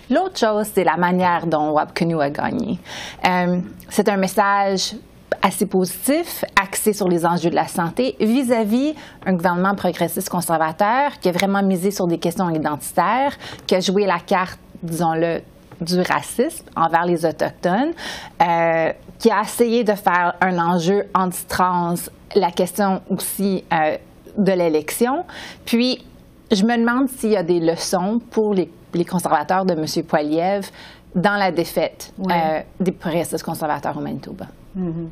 L'autre 0.09 0.37
chose, 0.37 0.69
c'est 0.73 0.83
la 0.83 0.97
manière 0.97 1.47
dont 1.47 1.71
Wapkunu 1.71 2.21
a 2.21 2.29
gagné. 2.29 2.79
Euh, 3.25 3.59
c'est 3.89 4.09
un 4.09 4.17
message 4.17 4.95
assez 5.41 5.65
positif, 5.65 6.43
axé 6.61 6.93
sur 6.93 7.07
les 7.07 7.25
enjeux 7.25 7.49
de 7.49 7.55
la 7.55 7.67
santé 7.67 8.15
vis-à-vis 8.19 8.93
un 9.25 9.33
gouvernement 9.33 9.73
progressiste 9.73 10.29
conservateur 10.29 11.19
qui 11.19 11.29
a 11.29 11.31
vraiment 11.31 11.63
misé 11.63 11.91
sur 11.91 12.07
des 12.07 12.19
questions 12.19 12.49
identitaires, 12.49 13.35
qui 13.65 13.75
a 13.75 13.79
joué 13.79 14.05
la 14.05 14.19
carte, 14.19 14.59
disons-le, 14.83 15.41
du 15.79 15.99
racisme 16.01 16.65
envers 16.75 17.05
les 17.05 17.25
Autochtones, 17.25 17.93
euh, 18.41 18.91
qui 19.17 19.31
a 19.31 19.41
essayé 19.41 19.83
de 19.83 19.93
faire 19.93 20.35
un 20.39 20.59
enjeu 20.59 21.05
anti-trans 21.15 21.95
la 22.35 22.51
question 22.51 23.01
aussi 23.09 23.63
euh, 23.73 23.97
de 24.37 24.51
l'élection. 24.51 25.25
Puis, 25.65 26.05
je 26.51 26.63
me 26.63 26.77
demande 26.77 27.09
s'il 27.09 27.31
y 27.31 27.37
a 27.37 27.43
des 27.43 27.59
leçons 27.59 28.19
pour 28.31 28.53
les, 28.53 28.69
conservateurs 29.09 29.65
de 29.65 29.73
M. 29.73 29.85
Poiliev 30.05 30.69
dans 31.15 31.37
la 31.37 31.51
défaite 31.51 32.13
euh, 32.29 32.61
des 32.79 32.91
progressistes 32.91 33.43
conservateurs 33.43 33.97
au 33.97 34.01
Manitoba. 34.01 34.47
Mm-hmm. 34.77 35.07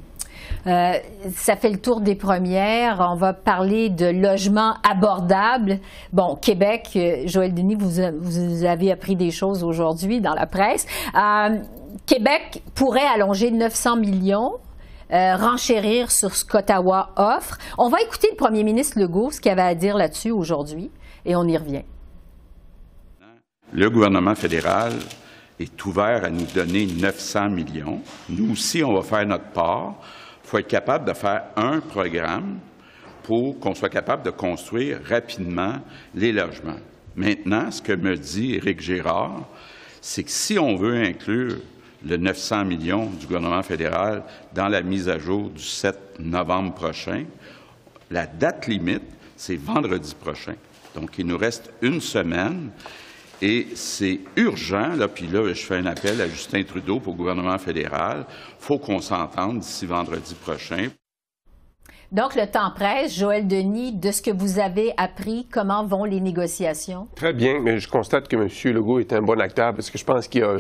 Euh, 0.68 0.94
ça 1.36 1.56
fait 1.56 1.70
le 1.70 1.78
tour 1.78 2.02
des 2.02 2.16
premières. 2.16 3.06
On 3.12 3.16
va 3.16 3.34
parler 3.34 3.90
de 3.90 4.08
logement 4.08 4.76
abordable. 4.90 5.80
Bon, 6.12 6.36
Québec, 6.36 6.98
Joël 7.26 7.54
Denis, 7.54 7.76
vous, 7.76 8.02
vous 8.20 8.66
avez 8.66 8.92
appris 8.92 9.16
des 9.16 9.32
choses 9.32 9.64
aujourd'hui 9.64 10.20
dans 10.22 10.34
la 10.34 10.46
presse. 10.46 10.86
Québec 12.06 12.64
pourrait 12.76 13.08
allonger 13.14 13.52
900 13.52 13.98
millions 13.98 14.54
euh, 15.12 15.36
renchérir 15.36 16.12
sur 16.12 16.36
ce 16.36 16.46
qu'Ottawa 16.46 17.14
offre. 17.16 17.58
On 17.78 17.90
va 17.90 18.02
écouter 18.02 18.28
le 18.32 18.36
premier 18.36 18.64
ministre 18.64 19.00
Legault, 19.00 19.32
ce 19.32 19.42
qu'il 19.42 19.52
avait 19.52 19.62
à 19.62 19.76
dire 19.76 19.98
là-dessus 19.98 20.32
aujourd'hui, 20.32 20.92
et 21.26 21.36
on 21.36 21.46
y 21.46 21.58
revient. 21.58 21.84
Le 23.74 23.90
gouvernement 23.90 24.36
fédéral 24.36 24.94
est 25.60 25.86
ouvert 25.86 26.24
à 26.24 26.30
nous 26.30 26.46
donner 26.54 26.86
900 26.86 27.50
millions. 27.50 28.02
Nous 28.30 28.54
aussi, 28.54 28.84
on 28.84 28.94
va 28.94 29.02
faire 29.02 29.26
notre 29.26 29.52
part. 29.52 29.96
Il 30.44 30.48
faut 30.48 30.58
être 30.58 30.68
capable 30.68 31.06
de 31.06 31.14
faire 31.14 31.44
un 31.56 31.80
programme 31.80 32.60
pour 33.24 33.60
qu'on 33.60 33.76
soit 33.76 33.90
capable 33.90 34.24
de 34.24 34.32
construire 34.32 35.00
rapidement 35.08 35.76
les 36.16 36.32
logements. 36.32 36.80
Maintenant, 37.16 37.70
ce 37.70 37.82
que 37.82 37.94
me 37.94 38.16
dit 38.16 38.56
Éric 38.56 38.82
Girard, 38.82 39.48
c'est 40.02 40.24
que 40.24 40.32
si 40.32 40.58
on 40.58 40.76
veut 40.76 40.96
inclure 40.96 41.58
le 42.06 42.18
900 42.18 42.66
millions 42.66 43.08
du 43.08 43.26
gouvernement 43.26 43.64
fédéral 43.64 44.24
dans 44.54 44.68
la 44.68 44.82
mise 44.82 45.10
à 45.10 45.20
jour 45.20 45.50
du 45.50 45.64
7 45.64 46.20
novembre 46.20 46.74
prochain. 46.74 47.26
La 48.12 48.26
date 48.26 48.68
limite, 48.68 49.04
c'est 49.36 49.58
vendredi 49.58 50.16
prochain. 50.16 50.56
Donc, 50.96 51.18
il 51.18 51.26
nous 51.26 51.38
reste 51.38 51.72
une 51.82 52.02
semaine 52.02 52.72
et 53.42 53.68
c'est 53.76 54.20
urgent, 54.36 54.96
là, 54.96 55.08
puis 55.08 55.28
là, 55.28 55.48
je 55.48 55.62
fais 55.62 55.78
un 55.78 55.86
appel 55.86 56.20
à 56.20 56.28
Justin 56.28 56.64
Trudeau 56.64 57.00
pour 57.00 57.14
le 57.14 57.18
gouvernement 57.18 57.58
fédéral. 57.58 58.26
Il 58.30 58.66
faut 58.66 58.80
qu'on 58.80 59.00
s'entende 59.00 59.60
d'ici 59.60 59.86
vendredi 59.86 60.36
prochain. 60.36 60.90
Donc, 62.12 62.36
le 62.36 62.48
temps 62.48 62.72
presse. 62.72 63.16
Joël 63.16 63.48
Denis, 63.48 63.92
de 63.92 64.10
ce 64.10 64.24
que 64.24 64.32
vous 64.32 64.58
avez 64.58 64.94
appris, 64.98 65.48
comment 65.52 65.86
vont 65.86 66.06
les 66.06 66.20
négociations? 66.20 67.08
Très 67.16 67.34
bien, 67.34 67.60
mais 67.60 67.78
je 67.78 67.88
constate 67.88 68.28
que 68.28 68.36
M. 68.36 68.48
Legault 68.74 69.00
est 69.00 69.14
un 69.14 69.22
bon 69.22 69.40
acteur 69.40 69.76
parce 69.76 69.92
que 69.92 70.00
je 70.00 70.04
pense 70.04 70.28
qu'il 70.28 70.44
a 70.44 70.58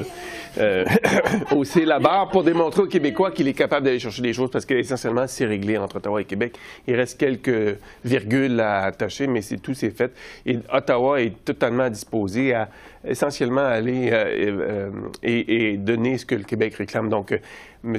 euh, 0.59 0.85
haussé 1.51 1.85
la 1.85 1.97
barre 1.97 2.29
pour 2.29 2.43
démontrer 2.43 2.83
aux 2.83 2.87
Québécois 2.87 3.31
qu'il 3.31 3.47
est 3.47 3.53
capable 3.53 3.87
d'aller 3.87 3.97
chercher 3.97 4.21
des 4.21 4.31
choses 4.33 4.51
parce 4.51 4.63
qu'essentiellement, 4.63 5.25
c'est 5.25 5.45
réglé 5.45 5.75
entre 5.79 5.95
Ottawa 5.95 6.21
et 6.21 6.25
Québec. 6.25 6.55
Il 6.85 6.93
reste 6.93 7.19
quelques 7.19 7.79
virgules 8.05 8.59
à 8.59 8.83
attacher, 8.83 9.25
mais 9.25 9.41
c'est 9.41 9.57
tout, 9.57 9.73
c'est 9.73 9.89
fait. 9.89 10.13
Et 10.45 10.59
Ottawa 10.71 11.19
est 11.19 11.43
totalement 11.43 11.89
disposé 11.89 12.53
à 12.53 12.69
essentiellement 13.05 13.61
aller 13.61 14.09
euh, 14.11 14.91
euh, 14.91 14.91
et, 15.23 15.77
donner 15.77 16.17
ce 16.17 16.25
que 16.25 16.35
le 16.35 16.43
Québec 16.43 16.75
réclame. 16.75 17.09
Donc, 17.09 17.31
euh, 17.31 17.37
M. 17.83 17.95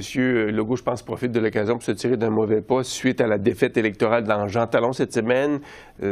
Legault, 0.49 0.75
je 0.75 0.83
pense, 0.83 1.01
profite 1.01 1.31
de 1.31 1.39
l'occasion 1.39 1.73
pour 1.73 1.83
se 1.83 1.91
tirer 1.91 2.17
d'un 2.17 2.29
mauvais 2.29 2.61
pas 2.61 2.83
suite 2.83 3.19
à 3.19 3.25
la 3.25 3.39
défaite 3.39 3.77
électorale 3.77 4.25
dans 4.25 4.47
Jean 4.47 4.67
Talon 4.67 4.93
cette 4.93 5.11
semaine. 5.11 5.59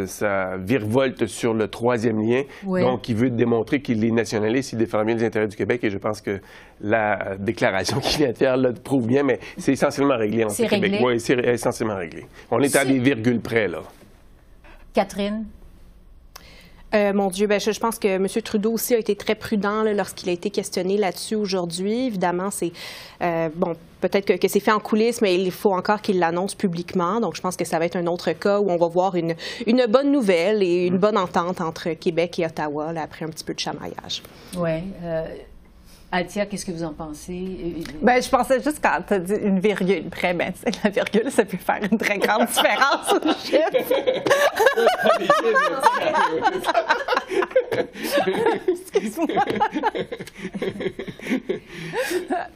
ça 0.08 0.58
virevolte 0.58 1.28
sur 1.28 1.54
le 1.54 1.68
troisième 1.68 2.20
lien. 2.20 2.44
Donc, 2.64 3.10
il 3.10 3.16
veut 3.16 3.30
démontrer 3.30 3.82
qu'il 3.82 4.04
est 4.04 4.12
nationaliste, 4.12 4.74
il 4.74 4.80
défend 4.80 5.06
bien 5.06 5.16
les 5.16 5.24
intérêts 5.24 5.48
du 5.48 5.56
Québec 5.56 5.84
et 5.84 5.92
je 5.92 6.00
pense 6.00 6.20
que 6.22 6.40
la 6.82 7.36
déclaration 7.38 8.00
qu'il 8.02 8.24
vient 8.24 8.32
de 8.32 8.38
faire 8.38 8.58
le 8.58 8.74
prouve 8.74 9.06
bien, 9.06 9.22
mais 9.22 9.40
c'est 9.58 9.74
essentiellement 9.74 10.18
réglé 10.18 10.46
en 10.46 10.50
Québec. 10.50 11.00
Oui, 11.04 11.20
c'est 11.20 11.38
essentiellement 11.38 11.98
réglé. 11.98 12.26
On 12.50 12.60
est 12.62 12.76
à 12.76 12.84
des 12.84 12.98
virgules 12.98 13.40
près, 13.40 13.68
là. 13.68 13.84
Catherine? 14.94 15.46
Euh, 16.94 17.14
mon 17.14 17.28
Dieu, 17.28 17.48
ben, 17.48 17.60
je, 17.60 17.80
pense 17.80 18.00
que 18.00 18.08
M. 18.08 18.28
Trudeau 18.44 18.74
aussi 18.74 18.96
a 18.96 18.98
été 18.98 19.16
très 19.16 19.36
prudent 19.36 19.84
lorsqu'il 19.84 20.30
a 20.30 20.32
été 20.32 20.50
questionné 20.50 20.98
là-dessus 20.98 21.36
aujourd'hui. 21.36 22.08
Évidemment, 22.08 22.50
c'est 22.50 22.72
euh, 23.22 23.50
bon, 23.56 23.76
peut-être 24.02 24.38
que, 24.38 24.48
c'est 24.48 24.60
fait 24.60 24.72
en 24.72 24.80
coulisses, 24.80 25.22
mais 25.22 25.36
il 25.36 25.52
faut 25.52 25.74
encore 25.74 26.02
qu'il 26.02 26.20
l'annonce 26.20 26.56
publiquement. 26.56 27.20
Donc, 27.20 27.36
je 27.36 27.42
pense 27.42 27.56
que 27.56 27.66
ça 27.66 27.78
va 27.80 27.86
être 27.86 27.96
un 27.96 28.08
autre 28.08 28.32
cas 28.32 28.60
où 28.60 28.72
on 28.72 28.78
va 28.78 28.88
voir 28.88 29.16
une, 29.16 29.36
une 29.68 29.86
bonne 29.88 30.12
nouvelle 30.12 30.64
et 30.64 30.88
une 30.88 30.98
bonne 30.98 31.18
entente 31.18 31.62
entre 31.62 31.94
Québec 31.94 32.40
et 32.40 32.46
Ottawa 32.46 32.92
là, 32.92 33.04
après 33.04 33.26
un 33.26 33.30
petit 33.30 33.44
peu 33.44 33.54
de 33.54 33.60
chamaillage. 33.60 34.24
Oui. 34.58 34.82
Euh, 35.04 35.26
Altia, 36.12 36.48
qu'est-ce 36.48 36.66
que 36.66 36.72
vous 36.72 36.84
en 36.84 36.94
pensez? 36.94 37.84
Ben, 38.02 38.22
je 38.22 38.30
pensais 38.30 38.60
juste 38.64 38.80
quand 38.82 39.00
tu 39.08 39.14
as 39.14 39.20
dit 39.20 39.36
une 39.36 39.60
virgule 39.60 40.10
près, 40.10 40.34
ben, 40.34 40.52
la 40.84 40.90
virgule, 40.90 41.30
ça 41.32 41.46
peut 41.46 41.58
faire 41.58 41.82
une 41.92 42.00
très 42.00 42.18
grande 42.18 42.48
différence 42.48 43.14
au 43.14 43.20
chiffre. 43.34 43.70
Excuse-moi. 48.68 49.44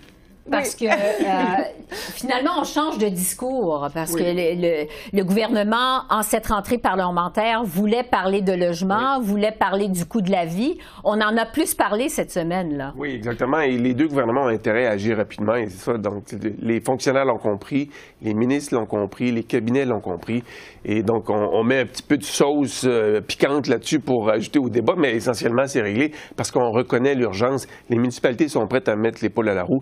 Parce 0.50 0.76
que 0.76 0.86
euh, 0.86 1.64
finalement, 1.90 2.52
on 2.60 2.64
change 2.64 2.98
de 2.98 3.08
discours 3.08 3.88
parce 3.94 4.14
que 4.14 4.24
le, 4.24 5.24
gouvernement, 5.24 6.02
en 6.10 6.22
cette 6.22 6.48
rentrée 6.48 6.78
parlementaire, 6.78 7.64
voulait 7.64 8.04
parler 8.04 8.42
de 8.42 8.54
logement, 8.54 9.22
voulait 9.22 9.54
parler 9.58 9.88
du 9.88 10.06
coût 10.06 10.22
de 10.22 10.32
la 10.32 10.46
vie. 10.46 10.78
On 11.04 11.22
en 11.22 11.38
a 11.38 11.46
plus 11.46 11.74
parlé 11.74 12.10
cette 12.10 12.32
semaine-là. 12.32 12.94
Oui, 12.98 13.12
exactement. 13.14 13.60
Et 13.60 13.78
les 13.78 13.94
deux 13.94 14.08
gouvernements 14.08 14.44
ont 14.44 14.54
intérêt 14.54 14.86
à 14.86 14.92
agir 14.92 15.18
rapidement. 15.18 15.56
Et 15.56 15.68
c'est 15.68 15.92
ça. 15.92 15.98
Donc, 15.98 16.24
les 16.60 16.82
fonctionnaires 16.82 17.26
l'ont 17.26 17.38
compris, 17.38 17.90
les 18.22 18.34
ministres 18.34 18.76
l'ont 18.76 18.86
compris, 18.86 19.32
les 19.32 19.44
cabinets 19.44 19.86
l'ont 19.86 20.02
compris. 20.02 20.44
Et 20.84 21.04
donc, 21.04 21.30
on, 21.30 21.64
met 21.64 21.80
un 21.80 21.86
petit 21.86 22.04
peu 22.04 22.18
de 22.18 22.24
sauce 22.24 22.84
euh, 22.86 23.22
piquante 23.22 23.68
là-dessus 23.68 24.00
pour 24.00 24.30
ajouter 24.30 24.60
au 24.60 24.68
débat, 24.68 24.96
mais 24.98 25.16
essentiellement, 25.16 25.66
c'est 25.66 25.82
réglé 25.82 26.12
parce 26.36 26.52
qu'on 26.52 26.72
reconnaît 26.72 27.16
l'urgence. 27.16 27.68
Les 27.90 27.98
municipalités 27.98 28.50
sont 28.50 28.68
prêtes 28.68 28.90
à 28.90 28.98
mettre 28.98 29.20
l'épaule 29.22 29.48
à 29.48 29.54
la 29.54 29.64
roue. 29.64 29.80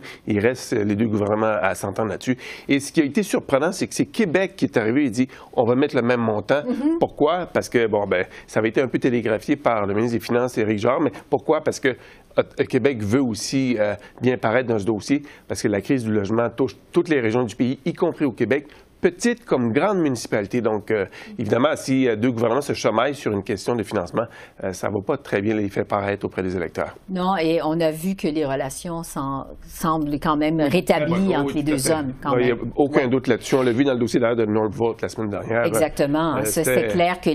Reste 0.52 0.74
les 0.74 0.96
deux 0.96 1.08
gouvernements 1.08 1.58
à 1.62 1.76
s'entendre 1.76 2.10
là-dessus. 2.10 2.38
Et 2.68 2.80
ce 2.80 2.92
qui 2.92 3.02
a 3.02 3.04
été 3.04 3.24
surprenant, 3.24 3.72
c'est 3.72 3.88
que 3.88 3.94
c'est 3.94 4.06
Québec 4.06 4.54
qui 4.56 4.66
est 4.66 4.78
arrivé 4.78 5.06
et 5.06 5.10
dit 5.10 5.28
on 5.54 5.64
va 5.64 5.76
mettre 5.76 5.96
le 5.96 6.02
même 6.02 6.22
montant. 6.22 6.62
Mm-hmm. 6.62 7.00
Pourquoi? 7.00 7.48
Parce 7.48 7.70
que, 7.70 7.88
bon, 7.88 8.06
ben, 8.08 8.26
ça 8.48 8.60
avait 8.60 8.70
été 8.70 8.82
un 8.82 8.88
peu 8.88 9.00
télégraphié 9.00 9.56
par 9.56 9.86
le 9.86 9.94
ministre 9.94 10.18
des 10.18 10.24
Finances, 10.24 10.58
Éric 10.58 10.80
Jarre, 10.80 11.02
mais 11.02 11.12
pourquoi? 11.30 11.62
Parce 11.62 11.80
que 11.80 11.96
euh, 12.38 12.44
Québec 12.70 13.02
veut 13.02 13.22
aussi 13.22 13.76
euh, 13.80 13.96
bien 14.22 14.38
paraître 14.38 14.70
dans 14.70 14.80
ce 14.80 14.86
dossier 14.86 15.24
parce 15.48 15.62
que 15.62 15.68
la 15.68 15.82
crise 15.82 16.04
du 16.04 16.12
logement 16.12 16.50
touche 16.50 16.76
toutes 16.92 17.10
les 17.10 17.20
régions 17.20 17.44
du 17.44 17.56
pays, 17.56 17.80
y 17.86 17.94
compris 17.94 18.26
au 18.26 18.32
Québec 18.32 18.68
petite 19.02 19.44
comme 19.44 19.74
grande 19.74 19.98
municipalité. 19.98 20.62
Donc, 20.62 20.92
euh, 20.92 21.06
évidemment, 21.38 21.76
si 21.76 22.08
euh, 22.08 22.16
deux 22.16 22.32
gouvernements 22.32 22.62
se 22.62 22.74
chamaillent 22.74 23.16
sur 23.16 23.32
une 23.32 23.44
question 23.44 23.76
de 23.76 23.84
financement, 23.84 24.26
euh, 24.64 24.72
ça 24.74 24.90
ne 24.90 24.94
va 24.94 25.02
pas 25.02 25.18
très 25.18 25.42
bien 25.42 25.56
les 25.56 25.68
faire 25.70 25.86
paraître 25.86 26.26
auprès 26.26 26.44
des 26.44 26.56
électeurs. 26.56 26.96
Non, 27.10 27.36
et 27.38 27.60
on 27.64 27.80
a 27.82 27.92
vu 27.92 28.16
que 28.16 28.28
les 28.28 28.46
relations 28.46 29.02
semblent 29.04 30.20
quand 30.22 30.38
même 30.38 30.62
rétablies 30.62 31.36
entre 31.36 31.56
les 31.56 31.64
deux 31.64 31.92
hommes. 31.92 32.14
Il 32.40 32.46
n'y 32.46 32.52
a 32.52 32.56
aucun 32.76 33.08
doute 33.08 33.28
là-dessus. 33.28 33.56
On 33.56 33.64
l'a 33.64 33.72
vu 33.72 33.84
dans 33.84 33.94
le 33.94 34.00
dossier 34.00 34.20
d'ailleurs 34.20 34.38
de 34.38 34.46
Northvolt 34.46 35.02
la 35.02 35.10
semaine 35.10 35.32
dernière. 35.32 35.66
Exactement. 35.66 36.36
C'est 36.46 36.88
clair 36.90 37.20
que 37.20 37.32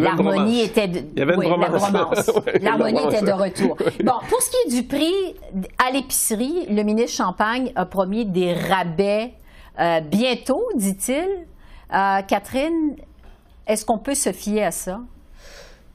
l'harmonie 0.00 0.62
était... 0.62 0.88
De... 0.88 1.00
Il 1.14 1.18
y 1.18 1.22
avait 1.22 1.34
une 1.34 1.52
romance. 1.52 2.30
L'harmonie 2.62 3.04
était 3.04 3.22
de 3.22 3.32
retour. 3.32 3.76
Bon, 4.04 4.12
pour 4.28 4.40
ce 4.40 4.50
qui 4.50 4.56
est 4.66 4.80
du 4.80 4.88
prix 4.88 5.34
à 5.78 5.92
l'épicerie, 5.92 6.66
le 6.70 6.82
ministre 6.82 7.24
Champagne 7.24 7.70
a 7.76 7.84
promis 7.84 8.24
des 8.24 8.54
rabais 8.54 9.32
euh, 9.80 10.00
bientôt, 10.00 10.62
dit-il. 10.74 11.46
Euh, 11.92 12.22
Catherine, 12.22 12.96
est-ce 13.66 13.84
qu'on 13.84 13.98
peut 13.98 14.14
se 14.14 14.32
fier 14.32 14.64
à 14.64 14.70
ça? 14.70 15.00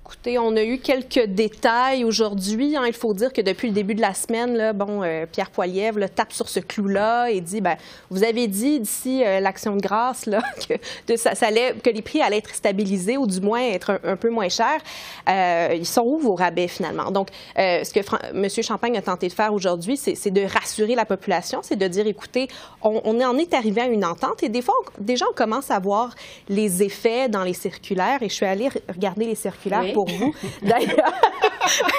Écoutez, 0.08 0.38
on 0.38 0.56
a 0.56 0.64
eu 0.64 0.78
quelques 0.78 1.26
détails 1.26 2.04
aujourd'hui. 2.04 2.78
Hein. 2.78 2.84
Il 2.86 2.94
faut 2.94 3.16
dire 3.16 3.34
que 3.34 3.42
depuis 3.42 3.70
le 3.70 3.74
début 3.74 3.96
de 3.96 4.02
la 4.02 4.14
semaine, 4.14 4.56
là, 4.56 4.72
bon, 4.72 5.02
euh, 5.02 5.26
Pierre 5.26 5.50
Poilievre 5.50 6.08
tape 6.14 6.32
sur 6.32 6.48
ce 6.48 6.60
clou-là 6.60 7.32
et 7.32 7.42
dit 7.42 7.60
ben, 7.60 7.76
Vous 8.12 8.24
avez 8.24 8.46
dit 8.46 8.80
d'ici 8.80 9.24
euh, 9.26 9.40
l'action 9.40 9.76
de 9.76 9.82
grâce 9.82 10.28
là, 10.28 10.44
que, 11.08 11.18
ça, 11.18 11.32
que 11.34 11.90
les 11.90 12.04
prix 12.04 12.22
allaient 12.22 12.38
être 12.38 12.54
stabilisés 12.54 13.18
ou 13.18 13.26
du 13.26 13.42
moins 13.42 13.62
être 13.62 14.00
un, 14.04 14.16
peu 14.16 14.30
moins 14.30 14.48
chers. 14.48 14.80
Euh, 15.28 15.74
ils 15.76 15.88
sont 15.88 16.04
où 16.04 16.20
vos 16.20 16.36
rabais 16.36 16.68
finalement? 16.68 17.10
Donc, 17.10 17.30
ce 17.58 17.92
que 17.92 18.02
M. 18.32 18.48
Champagne 18.62 18.98
a 19.00 19.02
tenté 19.02 19.28
de 19.28 19.34
faire 19.34 19.56
aujourd'hui, 19.56 19.98
c'est 19.98 20.30
de 20.30 20.44
rassurer 20.44 20.94
la 20.94 21.06
population, 21.06 21.62
c'est 21.64 21.78
de 21.78 21.88
dire 21.88 22.06
écoutez, 22.06 22.48
on, 22.84 23.20
en 23.22 23.38
est 23.40 23.56
arrivé 23.56 23.82
à 23.82 23.88
une 23.88 24.06
entente 24.06 24.44
et 24.44 24.50
des 24.50 24.62
fois, 24.62 24.76
déjà, 25.00 25.26
on 25.32 25.34
commence 25.34 25.72
à 25.72 25.80
voir 25.80 26.14
les 26.48 26.84
effets 26.84 27.28
dans 27.28 27.44
les 27.44 27.54
circulaires 27.54 28.22
et 28.22 28.30
je 28.30 28.36
suis 28.36 28.46
allée 28.46 28.70
regarder 28.88 29.26
les 29.26 29.36
circulaires 29.36 29.95
pour 29.96 30.10
vous. 30.10 30.36
D'ailleurs, 30.62 31.14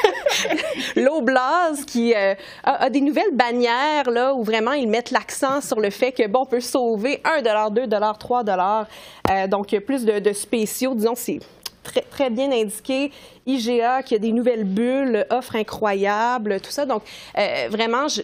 l'Oblast 0.96 1.87
qui 1.87 2.14
euh, 2.14 2.35
a, 2.62 2.90
des 2.90 3.00
nouvelles 3.00 3.32
bannières 3.32 4.11
là, 4.11 4.35
où 4.35 4.44
vraiment 4.44 4.72
ils 4.72 4.87
mettent 4.87 5.12
l'accent 5.12 5.62
sur 5.62 5.80
le 5.80 5.88
fait 5.88 6.12
que 6.12 6.26
bon, 6.26 6.40
on 6.40 6.46
peut 6.46 6.61
sauver 6.61 7.22
1 7.24 7.70
2 7.70 7.88
3 8.18 8.44
euh, 8.46 9.46
Donc, 9.46 9.74
plus 9.78 10.04
de, 10.04 10.32
spéciaux, 10.35 10.94
disons, 10.94 11.14
c'est 11.14 11.40
très, 11.82 12.02
très 12.02 12.28
bien 12.28 12.52
indiqué. 12.52 13.11
IGA 13.46 14.02
qui 14.02 14.14
a 14.14 14.18
des 14.18 14.32
nouvelles 14.32 14.64
bulles, 14.64 15.26
offres 15.30 15.56
incroyables, 15.56 16.61
tout 16.61 16.70
ça. 16.70 16.85
Donc, 16.85 17.02
euh, 17.38 17.68
vraiment, 17.70 18.09
je 18.09 18.20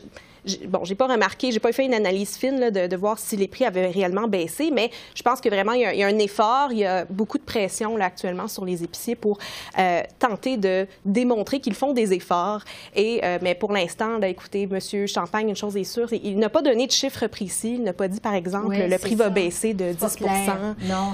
bon, 0.66 0.85
j'ai 0.85 0.94
pas 0.94 1.07
remarqué, 1.07 1.52
j'ai 1.52 1.61
pas 1.61 1.72
fait 1.72 1.85
une 1.85 1.94
analyse 1.94 2.37
fine 2.37 2.70
de, 2.70 2.96
voir 2.96 3.18
si 3.18 3.37
les 3.37 3.48
prix 3.48 3.64
avaient 3.64 3.88
réellement 3.88 4.28
baissé, 4.28 4.70
mais 4.72 4.90
je 5.14 5.22
pense 5.22 5.40
que 5.40 5.48
vraiment, 5.48 5.72
il 5.72 5.81
y 5.81 6.02
a, 6.02 6.07
un 6.07 6.18
effort, 6.18 6.68
il 6.70 6.78
y 6.78 6.85
a 6.85 7.05
beaucoup 7.05 7.38
de 7.38 7.42
pression 7.42 7.96
là, 7.96 8.07
actuellement 8.07 8.48
sur 8.48 8.64
les 8.64 8.83
épiciers 8.83 9.14
pour 9.14 9.38
euh, 9.78 10.02
tenter 10.18 10.57
de 10.57 10.87
démontrer 11.05 11.61
qu'ils 11.61 11.74
font 11.74 11.92
des 11.92 12.12
efforts. 12.12 12.62
Et, 12.94 13.20
euh, 13.24 13.38
mais 13.42 13.55
pour 13.55 13.72
l'instant, 13.72 14.20
écoutez, 14.22 14.68
M. 14.70 15.07
Champagne, 15.07 15.48
une 15.48 15.57
chose 15.57 15.76
est 15.76 15.85
sûre, 15.85 16.12
il 16.12 16.38
n'a 16.38 16.48
pas 16.48 16.62
donné 16.62 16.87
de 16.87 16.92
chiffre 16.92 17.26
précis. 17.26 17.74
Il 17.74 17.83
n'a 17.83 17.92
pas 17.92 18.09
dit, 18.09 18.20
par 18.20 18.35
exemple, 18.35 18.76
que 18.76 18.83
le 18.83 18.98
prix 18.98 19.14
va 19.14 19.31
baisser 19.31 19.74
de 19.74 19.92
10 19.92 20.16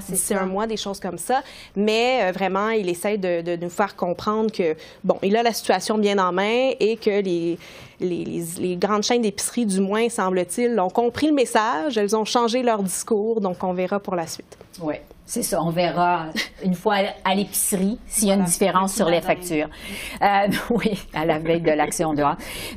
d'ici 0.08 0.34
un 0.34 0.46
mois, 0.46 0.66
des 0.66 0.76
choses 0.76 1.00
comme 1.00 1.18
ça. 1.18 1.42
Mais 1.76 2.20
euh, 2.22 2.32
vraiment, 2.32 2.70
il 2.70 2.88
essaie 2.88 3.18
de, 3.18 3.42
de, 3.42 3.56
nous 3.56 3.70
faire 3.70 3.96
comprendre 3.96 4.50
que, 4.50 4.76
bon, 5.04 5.18
il 5.22 5.36
a 5.36 5.42
la 5.42 5.52
situation 5.52 5.98
bien 5.98 6.18
en 6.18 6.32
main 6.32 6.70
et 6.80 6.96
que 6.96 7.20
les, 7.20 7.58
les, 8.00 8.76
grandes 8.76 9.02
chaînes 9.02 9.22
d'épicerie, 9.22 9.66
du 9.66 9.80
moins, 9.80 10.08
semble-t-il, 10.08 10.78
ont 10.78 10.90
compris 10.90 11.28
le 11.28 11.34
message. 11.34 11.98
Elles 11.98 12.14
ont 12.16 12.24
changé 12.24 12.62
leur 12.62 12.82
discours, 12.82 13.40
donc 13.40 13.62
on 13.62 13.72
verra 13.72 14.00
pour 14.00 14.14
la 14.14 14.26
suite. 14.26 14.56
Oui. 14.80 14.96
C'est 15.28 15.42
ça, 15.42 15.62
on 15.62 15.68
verra 15.68 16.28
une 16.64 16.72
fois 16.72 16.94
à 17.22 17.34
l'épicerie 17.34 17.98
s'il 18.06 18.28
y 18.28 18.32
a 18.32 18.34
une 18.34 18.44
différence 18.44 18.94
sur 18.94 19.10
les 19.10 19.20
factures. 19.20 19.68
Euh, 20.22 20.26
oui, 20.70 21.06
à 21.12 21.26
la 21.26 21.38
veille 21.38 21.60
de 21.60 21.70
l'action 21.70 22.14
de 22.14 22.22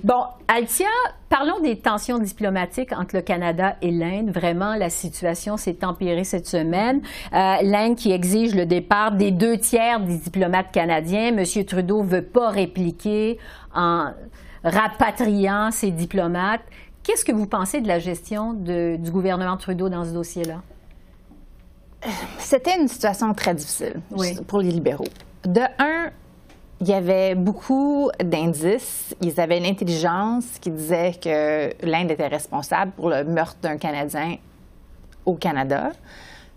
Bon, 0.04 0.24
Altia, 0.50 0.90
parlons 1.30 1.62
des 1.62 1.80
tensions 1.80 2.20
diplomatiques 2.20 2.92
entre 2.92 3.16
le 3.16 3.22
Canada 3.22 3.78
et 3.82 3.90
l'Inde. 3.90 4.32
Vraiment, 4.32 4.76
la 4.76 4.90
situation 4.90 5.56
s'est 5.56 5.86
empirée 5.86 6.26
cette 6.26 6.46
semaine. 6.46 7.02
Euh, 7.32 7.56
L'Inde 7.62 7.96
qui 7.96 8.12
exige 8.12 8.54
le 8.54 8.66
départ 8.66 9.14
des 9.14 9.32
deux 9.32 9.58
tiers 9.58 10.02
des 10.02 10.18
diplomates 10.18 10.74
canadiens. 10.74 11.30
M. 11.30 11.46
Trudeau 11.66 12.04
veut 12.04 12.26
pas 12.26 12.50
répliquer 12.50 13.40
en 13.74 14.12
rapatriant 14.66 15.72
ces 15.72 15.92
diplomates. 15.92 16.64
Qu'est-ce 17.02 17.24
que 17.24 17.32
vous 17.32 17.48
pensez 17.48 17.80
de 17.80 17.88
la 17.88 18.00
gestion 18.00 18.52
du 18.54 19.10
gouvernement 19.10 19.56
Trudeau 19.56 19.88
dans 19.88 20.04
ce 20.04 20.12
dossier-là? 20.12 20.62
C'était 22.40 22.80
une 22.80 22.88
situation 22.88 23.34
très 23.34 23.54
difficile 23.54 24.02
pour 24.48 24.60
les 24.60 24.72
libéraux. 24.72 25.08
De 25.44 25.62
un, 25.80 26.12
il 26.82 26.88
y 26.88 26.94
avait 26.94 27.36
beaucoup 27.36 28.10
d'indices. 28.24 29.16
Ils 29.22 29.40
avaient 29.40 29.60
l'intelligence 29.60 30.46
qui 30.60 30.72
disait 30.72 31.14
que 31.22 31.74
l'Inde 31.86 32.12
était 32.12 32.28
responsable 32.28 32.92
pour 32.94 33.10
le 33.10 33.24
meurtre 33.24 33.58
d'un 33.62 33.78
Canadien 33.78 34.38
au 35.26 35.36
Canada. 35.36 35.92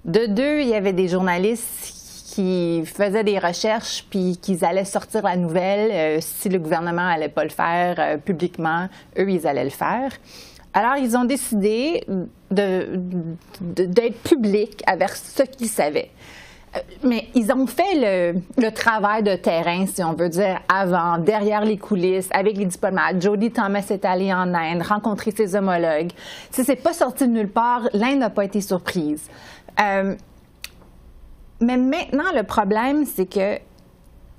De 0.05 0.27
deux, 0.27 0.61
il 0.61 0.69
y 0.69 0.75
avait 0.75 0.93
des 0.93 1.09
journalistes 1.09 2.33
qui 2.35 2.83
faisaient 2.87 3.23
des 3.23 3.39
recherches 3.39 4.07
puis 4.11 4.39
qu'ils 4.41 4.65
allaient 4.65 4.85
sortir 4.85 5.23
la 5.23 5.37
nouvelle. 5.37 5.91
Euh, 5.93 6.19
si 6.21 6.49
le 6.49 6.59
gouvernement 6.59 7.07
allait 7.07 7.29
pas 7.29 7.45
le 7.45 7.51
faire 7.51 7.97
euh, 7.99 8.17
publiquement, 8.17 8.89
eux, 9.19 9.31
ils 9.31 9.47
allaient 9.47 9.65
le 9.65 9.71
faire. 9.71 10.11
Alors, 10.73 10.97
ils 10.97 11.17
ont 11.17 11.25
décidé 11.25 12.05
d'être 12.55 14.23
publics 14.23 14.83
avec 14.87 15.11
ce 15.11 15.43
qu'ils 15.43 15.69
savaient. 15.69 16.11
Euh, 16.77 16.81
mais 17.03 17.29
ils 17.35 17.53
ont 17.53 17.67
fait 17.67 18.33
le, 18.57 18.71
travail 18.71 19.23
de 19.23 19.37
terrain, 19.37 19.87
si 19.87 20.03
on 20.03 20.15
veut 20.15 20.29
dire, 20.29 20.61
avant, 20.69 21.19
derrière 21.19 21.65
les 21.65 21.77
coulisses, 21.77 22.29
avec 22.33 22.57
les 22.57 22.67
diplomates. 22.67 23.21
Jody 23.23 23.51
Thomas 23.51 23.87
est 23.91 24.05
allée 24.05 24.33
en 24.33 24.55
Inde, 24.55 24.83
rencontrer 24.83 25.31
ses 25.31 25.55
homologues. 25.55 26.11
Si 26.51 26.65
c'est 26.65 26.77
pas 26.77 26.93
sorti 26.93 27.29
de 27.29 27.33
nulle 27.33 27.51
part, 27.51 27.83
l'Inde 27.93 28.19
n'a 28.19 28.31
pas 28.31 28.45
été 28.45 28.61
surprise. 28.61 29.29
Mais 31.61 31.77
maintenant, 31.77 32.33
le 32.35 32.43
problème, 32.43 33.05
c'est 33.07 33.27
que 33.27 33.59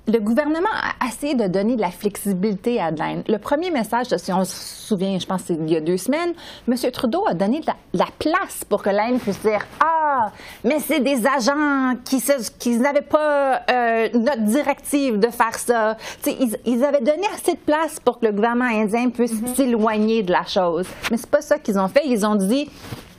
le 0.08 0.20
gouvernement 0.20 0.68
a 0.72 1.06
essayé 1.06 1.34
de 1.34 1.46
donner 1.48 1.74
de 1.74 1.80
la 1.80 1.90
flexibilité 1.90 2.80
à 2.80 2.90
l'Inde. 2.90 3.24
Le 3.26 3.38
premier 3.38 3.70
message, 3.70 4.06
si 4.16 4.32
on 4.32 4.44
se 4.44 4.54
souvient, 4.86 5.18
je 5.18 5.26
pense 5.26 5.42
c'est 5.46 5.54
il 5.54 5.70
y 5.70 5.76
a 5.76 5.80
deux 5.80 5.96
semaines, 5.96 6.32
M. 6.68 6.74
Trudeau 6.92 7.26
a 7.26 7.34
donné 7.34 7.60
de 7.60 7.66
la, 7.92 8.06
place 8.18 8.64
pour 8.68 8.82
que 8.82 8.90
l'Inde 8.90 9.18
puisse 9.20 9.40
dire 9.40 9.66
Ah, 9.80 10.30
mais 10.62 10.78
c'est 10.78 11.00
des 11.00 11.26
agents 11.26 11.94
qui, 12.04 12.22
qui 12.58 12.76
n'avaient 12.78 13.00
pas 13.00 13.62
euh, 13.68 14.08
notre 14.14 14.42
directive 14.42 15.18
de 15.18 15.28
faire 15.28 15.54
ça. 15.58 15.96
Ils, 16.26 16.56
ils, 16.64 16.84
avaient 16.84 17.00
donné 17.00 17.26
assez 17.34 17.52
de 17.52 17.58
place 17.58 17.98
pour 17.98 18.20
que 18.20 18.26
le 18.26 18.32
gouvernement 18.32 18.64
indien 18.64 19.10
puisse 19.10 19.34
mm-hmm. 19.34 19.54
s'éloigner 19.56 20.22
de 20.22 20.32
la 20.32 20.44
chose. 20.44 20.86
Mais 21.10 21.16
c'est 21.16 21.30
pas 21.30 21.42
ça 21.42 21.58
qu'ils 21.58 21.78
ont 21.78 21.88
fait. 21.88 22.02
Ils 22.04 22.24
ont 22.24 22.36
dit 22.36 22.70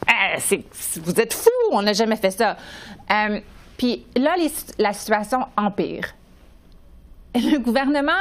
eh, 0.07 0.63
Vous 1.03 1.19
êtes 1.19 1.33
fous, 1.33 1.49
on 1.71 1.81
n'a 1.81 1.93
jamais 1.93 2.15
fait 2.15 2.31
ça. 2.31 2.55
Euh, 3.11 3.39
puis 3.77 4.05
là, 4.15 4.35
la 4.79 4.93
situation 4.93 5.39
empire. 5.57 6.13
Le 7.35 7.57
gouvernement 7.59 8.11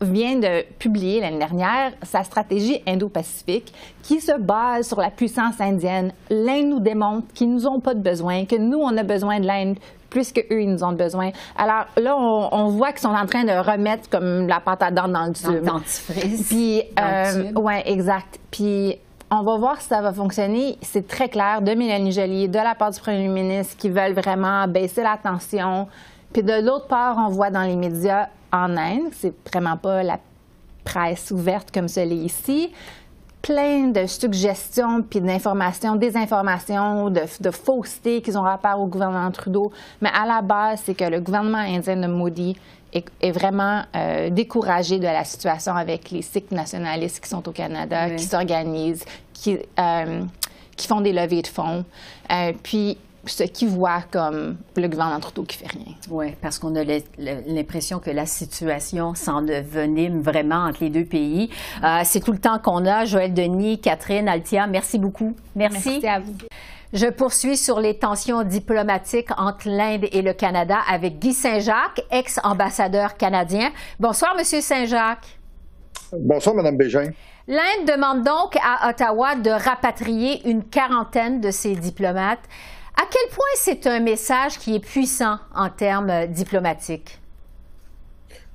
vient 0.00 0.36
de 0.36 0.62
publier 0.78 1.20
l'année 1.20 1.38
dernière 1.38 1.92
sa 2.02 2.24
stratégie 2.24 2.82
Indo-Pacifique 2.86 3.72
qui 4.02 4.20
se 4.20 4.38
base 4.38 4.88
sur 4.88 5.00
la 5.00 5.10
puissance 5.10 5.60
indienne. 5.60 6.12
L'Inde 6.30 6.66
nous 6.66 6.80
démontre 6.80 7.32
qu'ils 7.32 7.50
nous 7.50 7.66
ont 7.66 7.80
pas 7.80 7.94
de 7.94 8.00
besoin, 8.00 8.44
que 8.44 8.56
nous, 8.56 8.78
on 8.78 8.96
a 8.96 9.02
besoin 9.02 9.40
de 9.40 9.46
l'Inde 9.46 9.78
plus 10.10 10.32
qu'eux, 10.32 10.62
ils 10.62 10.70
nous 10.70 10.84
ont 10.84 10.92
besoin. 10.92 11.30
Alors 11.56 11.86
là, 11.96 12.16
on, 12.16 12.68
voit 12.68 12.92
qu'ils 12.92 13.00
sont 13.00 13.08
en 13.08 13.26
train 13.26 13.42
de 13.42 13.50
remettre 13.50 14.08
comme 14.08 14.46
la 14.46 14.60
pâte 14.60 14.82
à 14.82 14.92
dents 14.92 15.08
dans 15.08 15.26
le 15.26 15.32
tube. 15.32 15.68
Puis, 16.48 16.82
euh, 17.00 17.52
ouais, 17.54 17.82
exact. 17.90 18.38
Puis 18.52 18.96
on 19.32 19.42
va 19.42 19.56
voir 19.56 19.80
si 19.80 19.88
ça 19.88 20.00
va 20.00 20.12
fonctionner. 20.12 20.78
C'est 20.82 21.08
très 21.08 21.28
clair 21.28 21.62
de 21.62 21.72
Mélanie 21.74 22.12
Joly, 22.12 22.48
de 22.48 22.58
la 22.58 22.76
part 22.76 22.92
du 22.92 23.00
premier 23.00 23.26
ministre, 23.26 23.76
qui 23.76 23.90
veulent 23.90 24.12
vraiment 24.12 24.68
baisser 24.68 25.02
la 25.02 25.18
tension. 25.20 25.88
Puis 26.32 26.44
de 26.44 26.64
l'autre 26.64 26.86
part, 26.86 27.16
on 27.18 27.28
voit 27.30 27.50
dans 27.50 27.62
les 27.62 27.76
médias 27.76 28.28
en 28.54 28.76
Inde, 28.76 29.12
c'est 29.12 29.34
vraiment 29.50 29.76
pas 29.76 30.02
la 30.02 30.18
presse 30.84 31.30
ouverte 31.30 31.70
comme 31.72 31.88
celle 31.88 32.12
ici, 32.12 32.70
plein 33.42 33.88
de 33.88 34.06
suggestions 34.06 35.02
puis 35.02 35.20
d'informations, 35.20 35.96
désinformations, 35.96 37.10
de, 37.10 37.22
de 37.40 37.50
faussetés 37.50 38.22
qu'ils 38.22 38.38
ont 38.38 38.42
rapport 38.42 38.80
au 38.80 38.86
gouvernement 38.86 39.30
Trudeau. 39.30 39.70
Mais 40.00 40.10
à 40.14 40.24
la 40.24 40.40
base, 40.40 40.82
c'est 40.84 40.94
que 40.94 41.04
le 41.04 41.20
gouvernement 41.20 41.58
indien 41.58 41.96
de 41.96 42.06
Modi 42.06 42.56
est, 42.92 43.32
vraiment 43.32 43.82
euh, 43.96 44.30
découragé 44.30 44.98
de 44.98 45.04
la 45.04 45.24
situation 45.24 45.74
avec 45.74 46.10
les 46.10 46.22
Sikhs 46.22 46.52
nationalistes 46.52 47.20
qui 47.20 47.28
sont 47.28 47.46
au 47.48 47.52
Canada, 47.52 48.10
qui 48.10 48.24
s'organisent, 48.24 49.04
qui, 49.32 49.58
euh, 49.78 50.22
qui 50.76 50.86
font 50.86 51.00
des 51.00 51.12
levées 51.12 51.42
de 51.42 51.48
fonds. 51.48 51.84
Euh, 52.30 52.52
puis, 52.62 52.96
ce 53.26 53.44
qu'ils 53.44 53.68
voient 53.68 54.02
comme 54.10 54.56
le 54.76 54.88
gouvernement 54.88 55.20
Trudeau 55.20 55.42
qui 55.44 55.58
fait 55.58 55.68
rien. 55.68 55.94
Oui, 56.10 56.34
parce 56.40 56.58
qu'on 56.58 56.74
a 56.76 56.84
l'impression 57.46 57.98
que 57.98 58.10
la 58.10 58.26
situation 58.26 59.14
s'envenime 59.14 60.20
vraiment 60.20 60.64
entre 60.66 60.82
les 60.82 60.90
deux 60.90 61.04
pays. 61.04 61.50
C'est 62.04 62.20
tout 62.20 62.32
le 62.32 62.38
temps 62.38 62.58
qu'on 62.58 62.86
a. 62.86 63.04
Joël 63.04 63.32
Denis, 63.32 63.80
Catherine, 63.80 64.28
Altia, 64.28 64.66
merci 64.66 64.98
beaucoup. 64.98 65.34
Merci. 65.56 66.00
Merci 66.00 66.06
à 66.06 66.20
vous. 66.20 66.34
Je 66.92 67.06
poursuis 67.06 67.56
sur 67.56 67.80
les 67.80 67.98
tensions 67.98 68.44
diplomatiques 68.44 69.30
entre 69.36 69.68
l'Inde 69.68 70.06
et 70.12 70.22
le 70.22 70.32
Canada 70.32 70.78
avec 70.88 71.18
Guy 71.18 71.32
Saint-Jacques, 71.32 72.00
ex-ambassadeur 72.12 73.16
canadien. 73.16 73.70
Bonsoir, 73.98 74.36
Monsieur 74.38 74.60
Saint-Jacques. 74.60 75.38
Bonsoir, 76.12 76.54
Madame 76.54 76.76
Bégin. 76.76 77.10
L'Inde 77.48 77.86
demande 77.86 78.22
donc 78.22 78.56
à 78.64 78.88
Ottawa 78.88 79.34
de 79.34 79.50
rapatrier 79.50 80.48
une 80.48 80.62
quarantaine 80.62 81.40
de 81.40 81.50
ses 81.50 81.74
diplomates. 81.74 82.38
À 82.96 83.06
quel 83.10 83.28
point 83.30 83.44
c'est 83.56 83.86
un 83.86 84.00
message 84.00 84.58
qui 84.58 84.76
est 84.76 84.84
puissant 84.84 85.38
en 85.54 85.70
termes 85.70 86.26
diplomatiques? 86.26 87.18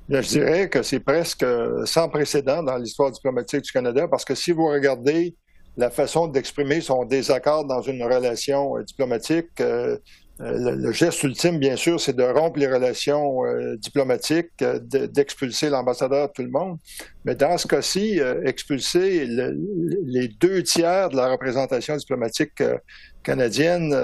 je 0.08 0.28
dirais 0.28 0.68
que 0.68 0.82
c'est 0.82 0.98
presque 0.98 1.46
sans 1.84 2.08
précédent 2.08 2.64
dans 2.64 2.76
l'histoire 2.76 3.12
diplomatique 3.12 3.62
du 3.62 3.70
Canada 3.70 4.08
parce 4.08 4.24
que 4.24 4.34
si 4.34 4.50
vous 4.50 4.66
regardez 4.66 5.36
la 5.76 5.90
façon 5.90 6.28
d'exprimer 6.28 6.80
son 6.80 7.04
désaccord 7.04 7.64
dans 7.64 7.82
une 7.82 8.02
relation 8.02 8.76
euh, 8.76 8.84
diplomatique. 8.84 9.48
Euh, 9.60 9.96
euh, 10.40 10.74
le, 10.74 10.92
geste 10.92 11.22
ultime, 11.22 11.58
bien 11.58 11.76
sûr, 11.76 12.00
c'est 12.00 12.16
de 12.16 12.22
rompre 12.22 12.58
les 12.58 12.66
relations 12.66 13.42
diplomatiques, 13.76 14.48
d'expulser 14.58 15.68
l'ambassadeur, 15.68 16.32
tout 16.32 16.40
le 16.40 16.48
monde. 16.48 16.78
Mais 17.26 17.34
dans 17.34 17.58
ce 17.58 17.68
cas-ci, 17.68 18.18
expulser 18.46 19.26
les 19.26 20.28
deux 20.28 20.62
tiers 20.62 21.10
de 21.10 21.16
la 21.16 21.28
représentation 21.28 21.94
diplomatique 21.94 22.62
canadienne, 23.22 23.94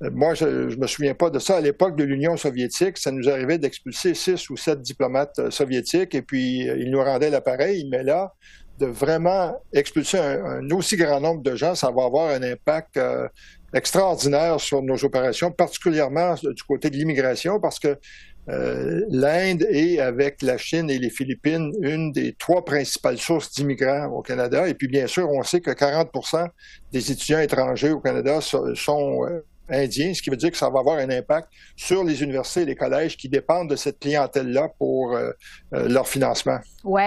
moi, 0.00 0.34
je, 0.34 0.44
ne 0.44 0.76
me 0.76 0.86
souviens 0.86 1.14
pas 1.14 1.30
de 1.30 1.38
ça. 1.38 1.56
À 1.56 1.60
l'époque 1.60 1.96
de 1.96 2.04
l'Union 2.04 2.36
soviétique, 2.36 2.98
ça 2.98 3.10
nous 3.10 3.28
arrivait 3.28 3.58
d'expulser 3.58 4.14
six 4.14 4.50
ou 4.50 4.56
sept 4.56 4.80
diplomates 4.82 5.50
soviétiques 5.50 6.14
et 6.14 6.22
puis 6.22 6.66
ils 6.66 6.90
nous 6.90 7.02
rendaient 7.02 7.30
l'appareil. 7.30 7.88
Mais 7.90 8.02
là, 8.02 8.34
de 8.80 8.86
vraiment 8.86 9.62
expulser 9.72 10.18
un, 10.18 10.68
aussi 10.70 10.96
grand 10.96 11.20
nombre 11.20 11.42
de 11.42 11.54
gens, 11.54 11.74
ça 11.74 11.90
va 11.90 12.04
avoir 12.04 12.30
un 12.30 12.42
impact 12.42 12.96
euh, 12.96 13.28
extraordinaire 13.74 14.58
sur 14.58 14.82
nos 14.82 15.04
opérations, 15.04 15.52
particulièrement 15.52 16.34
du 16.34 16.62
côté 16.62 16.90
de 16.90 16.96
l'immigration, 16.96 17.60
parce 17.60 17.78
que 17.78 17.98
euh, 18.48 19.02
l'Inde 19.10 19.66
est, 19.70 20.00
avec 20.00 20.42
la 20.42 20.56
Chine 20.58 20.90
et 20.90 20.98
les 20.98 21.10
Philippines, 21.10 21.72
une 21.82 22.10
des 22.12 22.32
trois 22.32 22.64
principales 22.64 23.18
sources 23.18 23.52
d'immigrants 23.52 24.06
au 24.06 24.22
Canada. 24.22 24.66
Et 24.66 24.74
puis, 24.74 24.88
bien 24.88 25.06
sûr, 25.06 25.28
on 25.30 25.42
sait 25.42 25.60
que 25.60 25.70
40% 25.70 26.48
des 26.92 27.12
étudiants 27.12 27.40
étrangers 27.40 27.90
au 27.90 28.00
Canada 28.00 28.40
sont, 28.40 29.24
euh, 29.26 29.44
indien, 29.68 30.12
ce 30.14 30.20
qui 30.20 30.30
veut 30.30 30.36
dire 30.36 30.50
que 30.50 30.56
ça 30.56 30.68
va 30.68 30.80
avoir 30.80 30.98
un 30.98 31.10
impact 31.10 31.48
sur 31.76 32.02
les 32.02 32.24
universités 32.24 32.62
et 32.62 32.64
les 32.64 32.74
collèges 32.74 33.16
qui 33.16 33.28
dépendent 33.28 33.70
de 33.70 33.76
cette 33.76 34.00
clientèle-là 34.00 34.68
pour 34.78 35.14
euh, 35.14 35.30
leur 35.70 36.08
financement. 36.08 36.58
Oui. 36.82 37.02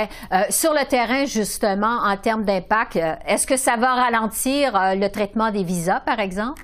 Sur 0.50 0.72
le 0.72 0.88
terrain, 0.88 1.26
justement, 1.26 1.98
en 2.04 2.16
termes 2.16 2.46
d'impact, 2.46 2.98
est-ce 3.28 3.46
que 3.46 3.58
ça 3.58 3.76
va 3.76 3.96
ralentir 3.96 4.96
le 4.96 5.10
traitement 5.10 5.52
des 5.52 5.64
visas, 5.66 6.00
par 6.00 6.22
exemple? 6.22 6.64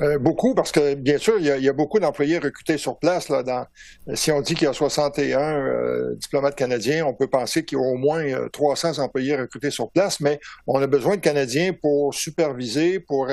Euh, 0.00 0.18
beaucoup, 0.18 0.54
parce 0.54 0.72
que 0.72 0.94
bien 0.94 1.18
sûr, 1.18 1.34
il 1.38 1.44
y 1.44 1.68
a, 1.68 1.72
beaucoup 1.72 2.00
d'employés 2.00 2.38
recrutés 2.38 2.78
sur 2.78 2.98
place. 2.98 3.28
Là, 3.28 3.42
dans, 3.42 3.66
si 4.14 4.32
on 4.32 4.40
dit 4.40 4.54
qu'il 4.54 4.64
y 4.64 4.70
a 4.70 4.72
61 4.72 5.38
euh, 5.38 6.14
diplomates 6.16 6.56
canadiens, 6.56 7.04
on 7.04 7.12
peut 7.12 7.26
penser 7.26 7.64
qu'il 7.64 7.76
y 7.78 7.80
a 7.80 7.84
au 7.84 7.96
moins 7.96 8.24
300 8.52 8.98
euh, 8.98 9.02
employés 9.02 9.36
recrutés 9.36 9.70
sur 9.70 9.90
place, 9.90 10.20
mais 10.20 10.40
on 10.66 10.80
a 10.80 10.86
besoin 10.86 11.16
de 11.16 11.20
Canadiens 11.20 11.72
pour 11.74 12.14
superviser, 12.14 13.00
pour 13.00 13.28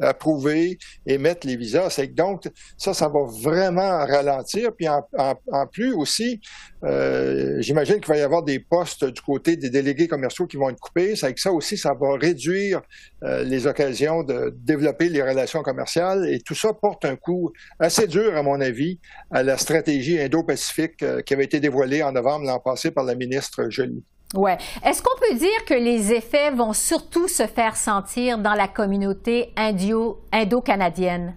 approuver, 0.00 0.78
émettre 1.06 1.46
les 1.46 1.56
visas. 1.56 2.00
Donc 2.14 2.48
ça, 2.78 2.94
ça 2.94 3.08
va 3.08 3.20
vraiment 3.24 3.98
ralentir. 4.06 4.72
Puis 4.74 4.88
en 4.88 5.66
plus 5.70 5.92
aussi, 5.92 6.40
j'imagine 6.82 7.96
qu'il 7.96 8.08
va 8.08 8.18
y 8.18 8.22
avoir 8.22 8.42
des 8.42 8.58
postes 8.58 9.04
du 9.04 9.20
côté 9.20 9.56
des 9.56 9.70
délégués 9.70 10.08
commerciaux 10.08 10.46
qui 10.46 10.56
vont 10.56 10.70
être 10.70 10.80
coupés. 10.80 11.16
C'est 11.16 11.34
que 11.34 11.40
ça 11.40 11.52
aussi, 11.52 11.76
ça 11.76 11.94
va 11.94 12.16
réduire 12.16 12.80
les 13.22 13.66
occasions 13.66 14.22
de 14.22 14.54
développer 14.56 15.08
les 15.08 15.22
relations 15.22 15.62
commerciales 15.62 16.28
et 16.28 16.40
tout 16.40 16.54
ça 16.54 16.72
porte 16.72 17.04
un 17.04 17.16
coup 17.16 17.52
assez 17.78 18.06
dur, 18.06 18.36
à 18.36 18.42
mon 18.42 18.60
avis, 18.60 18.98
à 19.30 19.42
la 19.42 19.56
stratégie 19.56 20.18
Indo-Pacifique 20.18 21.02
euh, 21.02 21.22
qui 21.22 21.34
avait 21.34 21.44
été 21.44 21.60
dévoilée 21.60 22.02
en 22.02 22.12
novembre 22.12 22.46
l'an 22.46 22.60
passé 22.60 22.90
par 22.90 23.04
la 23.04 23.14
ministre 23.14 23.68
Jolie. 23.68 24.04
Ouais. 24.34 24.58
Est-ce 24.84 25.02
qu'on 25.02 25.18
peut 25.18 25.38
dire 25.38 25.64
que 25.66 25.74
les 25.74 26.12
effets 26.12 26.50
vont 26.50 26.72
surtout 26.72 27.28
se 27.28 27.46
faire 27.46 27.76
sentir 27.76 28.38
dans 28.38 28.54
la 28.54 28.68
communauté 28.68 29.52
indo-canadienne? 29.56 31.34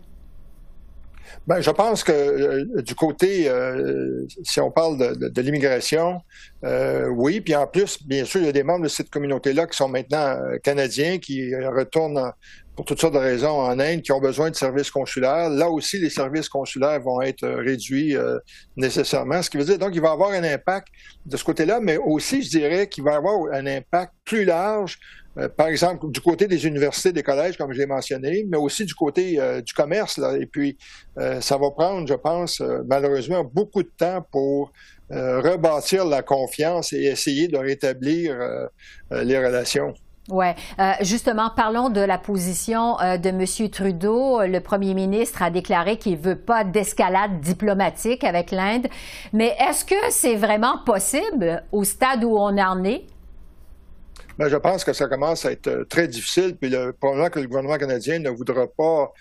Ben, 1.48 1.62
je 1.62 1.72
pense 1.72 2.04
que 2.04 2.12
euh, 2.12 2.82
du 2.82 2.96
côté, 2.96 3.50
euh, 3.50 4.26
si 4.44 4.60
on 4.60 4.72
parle 4.72 4.98
de, 4.98 5.42
l'immigration, 5.42 6.22
euh, 6.64 7.08
oui. 7.08 7.42
Puis 7.42 7.56
en 7.56 7.68
plus, 7.68 8.04
bien 8.06 8.26
sûr, 8.26 8.42
il 8.42 8.46
y 8.46 8.50
a 8.50 8.52
des 8.52 8.64
membres 8.64 8.84
de 8.84 8.90
cette 8.90 9.10
communauté-là 9.10 9.68
qui 9.68 9.76
sont 9.76 9.90
maintenant 9.90 10.38
canadiens, 10.64 11.18
qui 11.18 11.56
retournent 11.56 12.32
pour 12.76 12.86
toutes 12.86 13.02
sortes 13.02 13.14
de 13.14 13.20
raisons 13.20 13.60
en 13.60 13.80
Inde 13.80 14.02
qui 14.02 14.12
ont 14.12 14.20
besoin 14.22 14.50
de 14.50 14.56
services 14.56 14.90
consulaires. 14.90 15.50
Là 15.50 15.70
aussi, 15.70 16.00
les 16.00 16.10
services 16.10 16.50
consulaires 16.50 17.00
vont 17.02 17.22
être 17.22 17.48
réduits 17.48 18.16
nécessairement. 18.78 19.42
Ce 19.42 19.50
qui 19.50 19.58
veut 19.58 19.66
dire 19.66 19.78
donc 19.78 19.92
il 19.94 20.02
va 20.02 20.10
y 20.10 20.12
avoir 20.12 20.32
un 20.32 20.44
impact 20.44 20.88
de 21.26 21.38
ce 21.38 21.44
côté-là, 21.44 21.80
mais 21.82 21.98
aussi, 21.98 22.42
je 22.42 22.50
dirais 22.50 22.88
qu'il 22.88 23.04
va 23.04 23.12
y 23.12 23.16
avoir 23.16 23.54
un 23.54 23.66
impact 23.68 24.14
plus 24.26 24.46
large 24.46 24.98
euh, 25.38 25.48
par 25.48 25.68
exemple, 25.68 26.10
du 26.12 26.20
côté 26.20 26.48
des 26.48 26.66
universités, 26.66 27.14
des 27.14 27.24
collèges, 27.24 27.58
comme 27.58 27.72
je 27.72 27.78
l'ai 27.78 27.86
mentionné, 27.86 28.46
mais 28.50 28.58
aussi 28.58 28.86
du 28.86 28.94
côté 28.94 29.40
euh, 29.40 29.62
du 29.62 29.74
commerce. 29.74 30.18
Là. 30.18 30.38
Et 30.38 30.46
puis, 30.46 30.78
euh, 31.18 31.40
ça 31.42 31.58
va 31.58 31.72
prendre, 31.72 32.08
je 32.08 32.14
pense, 32.14 32.62
malheureusement, 32.88 33.44
beaucoup 33.44 33.84
de 33.84 33.92
temps 33.98 34.26
pour 34.32 34.72
rebâtir 35.10 36.06
la 36.06 36.22
confiance 36.22 36.94
et 36.94 37.04
essayer 37.04 37.50
de 37.50 37.58
rétablir 37.58 38.34
les 39.12 39.46
relations. 39.46 39.94
Oui. 40.32 40.48
justement, 41.02 41.52
parlons 41.56 41.90
de 41.90 42.02
la 42.02 42.18
position 42.18 42.96
de 42.96 43.30
M. 43.30 43.70
Trudeau. 43.70 44.42
Le 44.46 44.60
premier 44.60 44.94
ministre 44.94 45.44
a 45.44 45.50
déclaré 45.50 45.98
qu'il 45.98 46.14
ne 46.14 46.22
veut 46.22 46.38
pas 46.38 46.64
d'escalade 46.64 47.40
diplomatique 47.42 48.24
avec 48.24 48.52
l'Inde. 48.52 48.88
Mais 49.34 49.56
est-ce 49.60 49.86
que 49.86 49.96
c'est 50.10 50.36
vraiment 50.36 50.78
possible 50.86 51.64
au 51.72 51.84
stade 51.84 52.24
où 52.24 52.38
on 52.38 52.58
en 52.58 52.84
est? 52.84 53.06
Ben, 54.38 54.48
je 54.48 54.58
pense 54.58 54.84
que 54.84 54.94
ça 54.94 55.08
commence 55.08 55.46
à 55.46 55.52
être 55.52 55.68
euh, 55.68 55.86
très 55.86 56.08
difficile, 56.08 56.56
puis 56.56 56.70
le, 56.70 56.94
probablement 56.94 57.30
que 57.30 57.40
le 57.40 57.48
gouvernement 57.48 57.78
canadien 57.78 58.20
ne 58.20 58.30
voudra 58.30 58.66
pas 58.66 59.12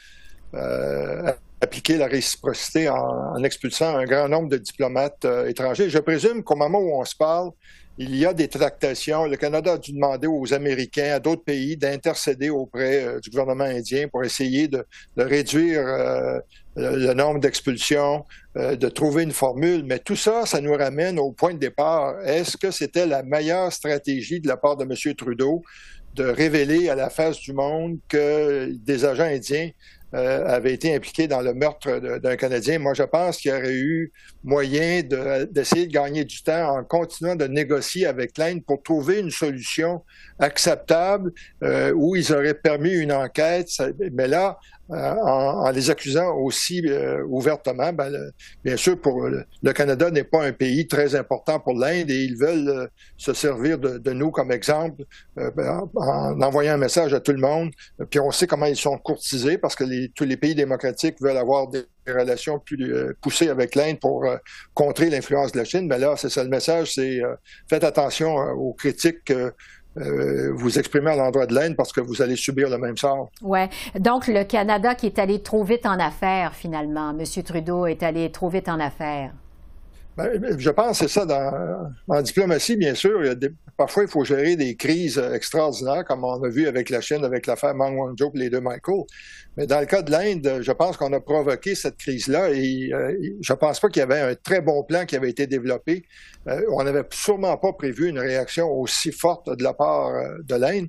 euh, 0.55 1.33
appliquer 1.61 1.99
la 1.99 2.07
réciprocité 2.07 2.89
en, 2.89 3.37
expulsant 3.45 3.97
un 3.97 4.05
grand 4.05 4.29
nombre 4.29 4.49
de 4.49 4.57
diplomates 4.57 5.25
euh, 5.25 5.47
étrangers. 5.47 5.91
Je 5.91 5.99
présume 5.99 6.43
qu'au 6.43 6.57
moment 6.57 6.79
où 6.79 6.99
on 6.99 7.05
se 7.05 7.17
parle, 7.17 7.51
il 8.01 8.17
y 8.17 8.25
a 8.25 8.33
des 8.33 8.49
tractations. 8.49 9.27
Le 9.27 9.37
Canada 9.37 9.75
a 9.75 9.79
dû 9.79 9.93
demander 9.93 10.27
aux 10.27 10.55
Américains, 10.55 11.13
à 11.17 11.21
d'autres 11.21 11.45
pays, 11.45 11.77
d'intercéder 11.77 12.49
auprès 12.49 13.05
euh, 13.05 13.21
du 13.21 13.29
gouvernement 13.29 13.65
indien 13.65 14.09
pour 14.09 14.25
essayer 14.25 14.69
de, 14.69 14.87
réduire 15.19 15.83
euh, 15.87 16.41
le, 16.77 17.13
nombre 17.13 17.41
d'expulsions, 17.41 18.25
euh, 18.57 18.75
de 18.75 18.89
trouver 18.89 19.25
une 19.25 19.33
formule. 19.33 19.85
Mais 19.85 19.99
tout 19.99 20.17
ça, 20.17 20.47
ça 20.47 20.63
nous 20.63 20.73
ramène 20.73 21.19
au 21.19 21.33
point 21.33 21.53
de 21.53 21.59
départ. 21.59 22.19
Est-ce 22.25 22.57
que 22.57 22.71
c'était 22.71 23.05
la 23.05 23.23
meilleure 23.23 23.71
stratégie 23.71 24.41
de 24.41 24.49
la 24.49 24.57
part 24.57 24.79
de 24.79 24.85
M. 24.85 25.15
Trudeau 25.15 25.63
de 26.15 26.25
révéler 26.25 26.89
à 26.89 26.95
la 26.95 27.11
face 27.11 27.39
du 27.39 27.53
monde 27.53 27.99
que 28.09 28.73
des 28.73 29.05
agents 29.05 29.25
indiens 29.25 29.71
euh, 30.15 30.45
avait 30.47 30.75
été 30.75 30.95
impliqué 30.95 31.29
dans 31.29 31.41
le 31.41 31.55
meurtre 31.55 32.19
d'un 32.19 32.37
Canadien. 32.37 32.79
Moi, 32.79 32.95
je 32.95 33.05
pense 33.05 33.39
qu'il 33.39 33.53
y 33.53 33.55
aurait 33.55 33.75
eu 33.75 34.13
moyen 34.43 35.03
d'essayer 35.03 35.87
de, 35.87 35.93
gagner 35.93 36.25
du 36.25 36.43
temps 36.43 36.79
en 36.79 36.85
continuant 36.85 37.37
de 37.37 37.47
négocier 37.47 38.07
avec 38.07 38.37
l'Inde 38.37 38.65
pour 38.67 38.83
trouver 38.83 39.21
une 39.21 39.31
solution 39.31 40.03
acceptable 40.39 41.33
euh, 41.63 41.93
où 41.95 42.17
ils 42.17 42.33
auraient 42.33 42.55
permis 42.55 42.93
une 42.93 43.13
enquête. 43.13 43.69
mais 44.13 44.27
là, 44.27 44.59
euh, 44.93 45.15
en, 45.23 45.71
les 45.71 45.89
accusant 45.91 46.35
aussi 46.35 46.83
euh, 46.87 47.23
ouvertement. 47.29 47.93
Ben, 47.93 48.13
bien 48.65 48.77
sûr, 48.77 49.01
pour 49.01 49.29
le, 49.29 49.73
Canada 49.73 50.11
n'est 50.11 50.25
pas 50.25 50.45
un 50.45 50.53
pays 50.53 50.89
très 50.89 51.15
important 51.15 51.61
pour 51.61 51.75
l'Inde 51.75 52.11
et 52.11 52.25
ils 52.25 52.37
veulent 52.37 52.69
euh, 52.69 52.87
se 53.17 53.33
servir 53.33 53.79
de, 53.79 54.11
nous 54.13 54.33
comme 54.33 54.51
exemple 54.51 55.05
ben, 55.37 55.89
en, 55.95 56.43
envoyant 56.43 56.75
un 56.75 56.79
message 56.79 57.15
à 57.15 57.21
tout 57.21 57.33
le 57.33 57.39
monde. 57.39 57.71
Puis 58.11 58.19
on 58.19 58.33
sait 58.33 58.49
comment 58.49 58.67
ils 58.67 58.77
sont 58.77 58.99
courtisés 58.99 59.59
parce 59.59 59.77
que 59.77 59.85
tous 60.09 60.25
les 60.25 60.37
pays 60.37 60.57
démocratiques 60.57 61.21
veulent 61.21 61.37
avoir 61.37 61.69
des 61.69 61.85
relations 62.09 62.59
plus 62.59 62.93
poussées 63.21 63.49
avec 63.49 63.77
l'Inde 63.77 64.01
pour 64.01 64.27
contrer 64.75 65.09
l'influence 65.09 65.53
de 65.53 65.59
la 65.59 65.65
Chine. 65.65 65.87
Mais 65.87 65.99
là, 65.99 66.15
c'est 66.17 66.31
ça 66.31 66.43
le 66.43 66.51
message, 66.51 66.95
c'est 66.95 67.21
faites 67.69 67.85
attention 67.85 68.35
aux 68.35 68.73
critiques 68.73 69.33
euh, 69.97 70.53
vous 70.55 70.79
exprimer 70.79 71.11
à 71.11 71.17
l'endroit 71.17 71.47
de 71.47 71.55
l'Inde 71.55 71.75
parce 71.77 71.93
que 71.93 72.01
vous 72.01 72.23
allez 72.23 72.37
subir 72.37 72.71
le 72.71 72.79
même 72.79 72.97
sort. 72.97 73.31
Oui. 73.43 73.61
Donc, 73.99 74.29
le 74.29 74.45
Canada 74.45 74.95
qui 74.95 75.07
est 75.07 75.19
allé 75.19 75.43
trop 75.43 75.65
vite 75.65 75.87
en 75.87 75.99
affaires, 75.99 76.55
finalement. 76.55 77.11
M. 77.11 77.25
Trudeau 77.43 77.87
est 77.87 78.03
allé 78.03 78.31
trop 78.31 78.49
vite 78.49 78.69
en 78.69 78.79
affaires. 78.79 79.33
Ben, 80.17 80.59
je 80.59 80.71
pense 80.71 81.01
que 81.01 81.07
c'est 81.07 81.09
ça. 81.09 81.25
Dans, 81.27 81.93
en 82.09 82.23
diplomatie, 82.23 82.77
bien 82.77 82.95
sûr, 82.95 83.21
parfois, 83.81 84.03
il 84.03 84.11
faut 84.11 84.25
gérer 84.25 84.57
des 84.57 84.77
crises 84.77 85.17
extraordinaires, 85.33 86.05
comme 86.05 86.23
on 86.23 86.45
a 86.45 86.49
vu 86.51 86.69
avec 86.69 86.91
la 86.91 87.01
Chine, 87.01 87.25
avec 87.25 87.47
l'affaire 87.47 87.75
Mang 87.75 87.97
Wanzhou 87.97 88.31
et 88.35 88.39
les 88.39 88.51
deux 88.51 88.61
Michael. 88.61 89.05
Mais 89.57 89.67
dans 89.67 89.81
le 89.81 89.87
cas 89.87 90.03
de 90.03 90.11
l'Inde, 90.11 90.59
je 90.61 90.73
pense 90.73 90.99
qu'on 90.99 91.15
a 91.15 91.21
provoqué 91.21 91.75
cette 91.75 91.97
crise-là 91.97 92.51
et 92.51 92.91
euh, 92.93 93.17
je 93.41 93.53
pense 93.55 93.81
pas 93.81 93.89
qu'il 93.89 94.01
y 94.01 94.03
avait 94.03 94.21
un 94.21 94.35
très 94.35 94.61
bon 94.61 94.85
plan 94.85 95.07
qui 95.07 95.17
avait 95.17 95.31
été 95.31 95.47
développé. 95.47 96.05
Euh, 96.47 96.61
on 96.73 96.83
n'avait 96.85 97.05
sûrement 97.11 97.57
pas 97.57 97.73
prévu 97.73 98.09
une 98.09 98.19
réaction 98.19 98.71
aussi 98.71 99.13
forte 99.13 99.49
de 99.55 99.63
la 99.63 99.73
part 99.73 100.09
euh, 100.09 100.37
de 100.45 100.55
l'Inde. 100.57 100.89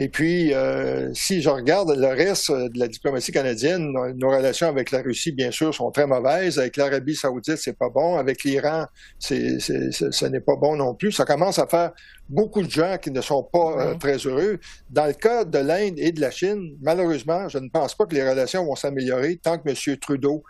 Et 0.00 0.08
puis, 0.08 0.54
euh, 0.54 1.12
si 1.12 1.42
je 1.42 1.50
regarde 1.50 1.90
le 1.90 2.06
reste 2.06 2.52
de 2.52 2.78
la 2.78 2.86
diplomatie 2.86 3.32
canadienne, 3.32 3.92
nos 4.16 4.30
relations 4.30 4.68
avec 4.68 4.92
la 4.92 5.02
Russie, 5.02 5.32
bien 5.32 5.50
sûr, 5.50 5.74
sont 5.74 5.90
très 5.90 6.06
mauvaises. 6.06 6.60
Avec 6.60 6.76
l'Arabie 6.76 7.16
saoudite, 7.16 7.56
c'est 7.56 7.76
pas 7.76 7.88
bon. 7.88 8.16
Avec 8.16 8.44
l'Iran, 8.44 8.86
ce 9.18 10.26
n'est 10.26 10.40
pas 10.40 10.54
bon 10.54 10.76
non 10.76 10.94
plus. 10.94 11.10
Ça 11.10 11.24
commence 11.24 11.58
à 11.58 11.66
faire 11.66 11.90
beaucoup 12.28 12.62
de 12.62 12.70
gens 12.70 12.96
qui 13.00 13.10
ne 13.10 13.20
sont 13.20 13.42
pas 13.42 13.78
euh, 13.78 13.94
très 13.94 14.16
heureux. 14.18 14.58
Dans 14.90 15.06
le 15.06 15.12
cas 15.12 15.44
de 15.44 15.58
l'Inde 15.58 15.98
et 15.98 16.12
de 16.12 16.20
la 16.20 16.30
Chine, 16.30 16.76
malheureusement, 16.82 17.48
je 17.48 17.58
ne 17.58 17.68
pense 17.68 17.94
pas 17.94 18.06
que 18.06 18.14
les 18.14 18.28
relations 18.28 18.64
vont 18.64 18.76
s'améliorer 18.76 19.36
tant 19.36 19.58
que 19.58 19.68
M. 19.68 19.96
Trudeau 19.98 20.42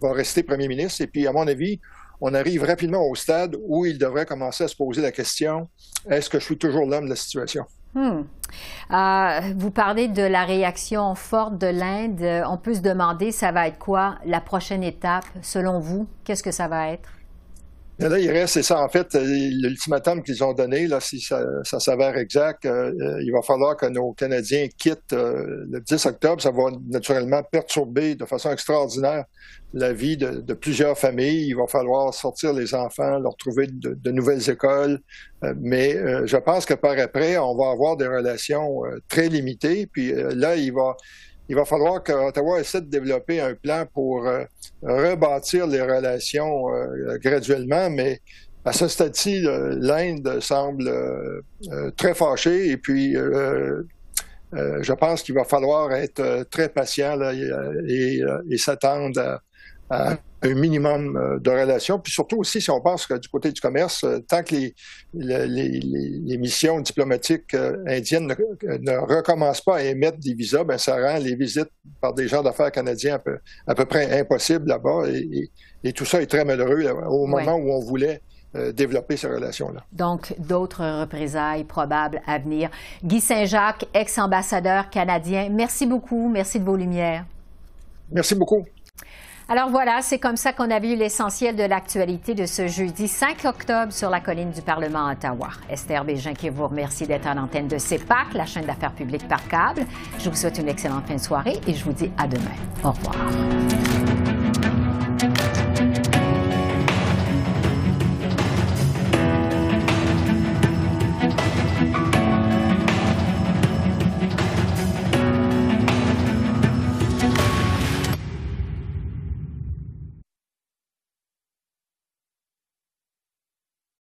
va 0.00 0.12
rester 0.12 0.42
premier 0.42 0.68
ministre. 0.68 1.02
Et 1.02 1.06
puis, 1.06 1.26
à 1.26 1.32
mon 1.32 1.46
avis, 1.46 1.80
on 2.20 2.34
arrive 2.34 2.64
rapidement 2.64 3.04
au 3.06 3.14
stade 3.14 3.56
où 3.66 3.86
il 3.86 3.98
devrait 3.98 4.26
commencer 4.26 4.64
à 4.64 4.68
se 4.68 4.76
poser 4.76 5.02
la 5.02 5.12
question, 5.12 5.68
est-ce 6.08 6.28
que 6.28 6.38
je 6.38 6.44
suis 6.44 6.58
toujours 6.58 6.86
l'homme 6.86 7.04
de 7.04 7.10
la 7.10 7.16
situation? 7.16 7.64
Hmm. 7.94 8.22
Euh, 8.92 9.40
vous 9.56 9.70
parlez 9.70 10.08
de 10.08 10.22
la 10.22 10.44
réaction 10.44 11.14
forte 11.14 11.58
de 11.58 11.66
l'Inde. 11.66 12.44
On 12.46 12.56
peut 12.56 12.74
se 12.74 12.80
demander, 12.80 13.32
ça 13.32 13.50
va 13.50 13.68
être 13.68 13.78
quoi 13.78 14.18
la 14.24 14.40
prochaine 14.40 14.84
étape 14.84 15.24
selon 15.42 15.80
vous? 15.80 16.06
Qu'est-ce 16.24 16.42
que 16.42 16.50
ça 16.50 16.68
va 16.68 16.90
être? 16.90 17.08
Là, 17.98 18.18
il 18.18 18.30
reste, 18.30 18.54
c'est 18.54 18.62
ça, 18.62 18.80
en 18.80 18.88
fait, 18.88 19.14
euh, 19.14 19.24
l'ultimatum 19.24 20.22
qu'ils 20.22 20.44
ont 20.44 20.52
donné, 20.52 20.86
là, 20.86 21.00
si 21.00 21.20
ça, 21.20 21.42
s'avère 21.64 22.16
exact, 22.16 22.64
euh, 22.64 22.92
il 23.22 23.32
va 23.32 23.42
falloir 23.42 23.76
que 23.76 23.86
nos 23.86 24.12
Canadiens 24.12 24.68
quittent 24.76 25.12
le 25.12 25.80
10 25.80 26.06
octobre. 26.06 26.40
Ça 26.40 26.50
va 26.50 26.70
naturellement 26.88 27.42
perturber 27.42 28.14
de 28.14 28.24
façon 28.24 28.52
extraordinaire 28.52 29.24
la 29.74 29.92
vie 29.92 30.16
de, 30.16 30.54
plusieurs 30.54 30.98
familles. 30.98 31.48
Il 31.48 31.54
va 31.54 31.66
falloir 31.66 32.12
sortir 32.14 32.52
les 32.52 32.74
enfants, 32.74 33.18
leur 33.18 33.36
trouver 33.36 33.66
de, 33.66 34.10
nouvelles 34.10 34.48
écoles. 34.48 35.00
Euh, 35.44 35.54
mais 35.60 35.94
euh, 35.94 36.26
je 36.26 36.36
pense 36.36 36.66
que 36.66 36.74
par 36.74 36.98
après, 36.98 37.38
on 37.38 37.54
va 37.54 37.70
avoir 37.70 37.96
des 37.96 38.06
relations 38.06 38.84
euh, 38.84 38.98
très 39.08 39.28
limitées. 39.28 39.86
Puis 39.86 40.12
là, 40.12 40.56
il 40.56 40.72
va, 40.72 40.96
il 41.48 41.56
va 41.56 41.64
falloir 41.64 42.02
qu'Ottawa 42.02 42.60
essaie 42.60 42.80
de 42.80 42.90
développer 42.90 43.40
un 43.40 43.54
plan 43.54 43.86
pour 43.92 44.28
rebâtir 44.82 45.66
les 45.66 45.80
relations 45.80 46.66
graduellement. 47.22 47.88
Mais 47.90 48.20
à 48.64 48.72
ce 48.72 48.86
stade-ci, 48.86 49.40
l'Inde 49.42 50.40
semble 50.40 50.90
très 51.96 52.14
fâchée. 52.14 52.70
Et 52.70 52.76
puis, 52.76 53.14
je 54.52 54.92
pense 54.92 55.22
qu'il 55.22 55.34
va 55.34 55.44
falloir 55.44 55.92
être 55.92 56.44
très 56.50 56.68
patient 56.68 57.18
et, 57.88 58.20
et 58.50 58.58
s'attendre 58.58 59.18
à 59.20 59.40
un 59.90 60.54
minimum 60.54 61.16
euh, 61.16 61.38
de 61.38 61.50
relations. 61.50 61.98
Puis 61.98 62.12
surtout 62.12 62.38
aussi, 62.38 62.60
si 62.60 62.70
on 62.70 62.80
pense 62.80 63.06
que 63.06 63.14
du 63.14 63.28
côté 63.28 63.50
du 63.50 63.60
commerce, 63.60 64.04
euh, 64.04 64.20
tant 64.20 64.42
que 64.42 64.54
les, 64.54 64.74
les, 65.14 66.38
missions 66.38 66.80
diplomatiques 66.80 67.54
euh, 67.54 67.82
indiennes 67.86 68.26
ne, 68.26 68.96
recommencent 68.98 69.62
pas 69.62 69.76
à 69.76 69.82
émettre 69.82 70.18
des 70.18 70.34
visas, 70.34 70.64
ben 70.64 70.78
ça 70.78 70.94
rend 70.94 71.18
les 71.18 71.34
visites 71.34 71.70
par 72.00 72.14
des 72.14 72.28
gens 72.28 72.42
d'affaires 72.42 72.70
canadiens 72.70 73.16
à 73.16 73.18
peu, 73.18 73.38
à 73.66 73.74
peu 73.74 73.84
près 73.84 74.20
impossibles 74.20 74.68
là-bas. 74.68 75.04
Et, 75.08 75.50
tout 75.92 76.04
ça 76.04 76.20
est 76.20 76.26
très 76.26 76.44
malheureux 76.44 76.84
au 77.08 77.26
moment 77.26 77.54
où 77.54 77.72
on 77.72 77.80
voulait 77.80 78.20
développer 78.74 79.16
ces 79.16 79.26
relations-là. 79.26 79.84
Donc, 79.92 80.34
d'autres 80.38 80.84
représailles 81.00 81.64
probables 81.64 82.20
à 82.26 82.38
venir. 82.38 82.68
Guy 83.02 83.20
Saint-Jacques, 83.20 83.86
ex-ambassadeur 83.94 84.90
canadien, 84.90 85.48
merci 85.50 85.86
beaucoup. 85.86 86.28
Merci 86.28 86.60
de 86.60 86.64
vos 86.64 86.76
lumières. 86.76 87.24
Merci 88.10 88.34
beaucoup. 88.34 88.66
Alors 89.50 89.70
voilà, 89.70 90.02
c'est 90.02 90.18
comme 90.18 90.36
ça 90.36 90.52
qu'on 90.52 90.70
a 90.70 90.78
vu 90.78 90.94
l'essentiel 90.94 91.56
de 91.56 91.62
l'actualité 91.62 92.34
de 92.34 92.44
ce 92.44 92.66
jeudi 92.68 93.08
5 93.08 93.46
octobre 93.46 93.90
sur 93.94 94.10
la 94.10 94.20
colline 94.20 94.50
du 94.50 94.60
Parlement 94.60 95.06
à 95.06 95.12
Ottawa. 95.12 95.48
Esther 95.70 96.04
Bégin 96.04 96.34
qui 96.34 96.50
vous 96.50 96.68
remercie 96.68 97.06
d'être 97.06 97.26
à 97.26 97.32
l'antenne 97.32 97.66
de 97.66 97.78
CEPAC, 97.78 98.34
la 98.34 98.44
chaîne 98.44 98.66
d'affaires 98.66 98.92
publiques 98.92 99.26
par 99.26 99.48
câble. 99.48 99.86
Je 100.18 100.28
vous 100.28 100.36
souhaite 100.36 100.58
une 100.58 100.68
excellente 100.68 101.06
fin 101.06 101.14
de 101.14 101.20
soirée 101.20 101.58
et 101.66 101.72
je 101.72 101.82
vous 101.82 101.92
dis 101.92 102.10
à 102.18 102.26
demain. 102.26 102.44
Au 102.84 102.90
revoir. 102.90 103.16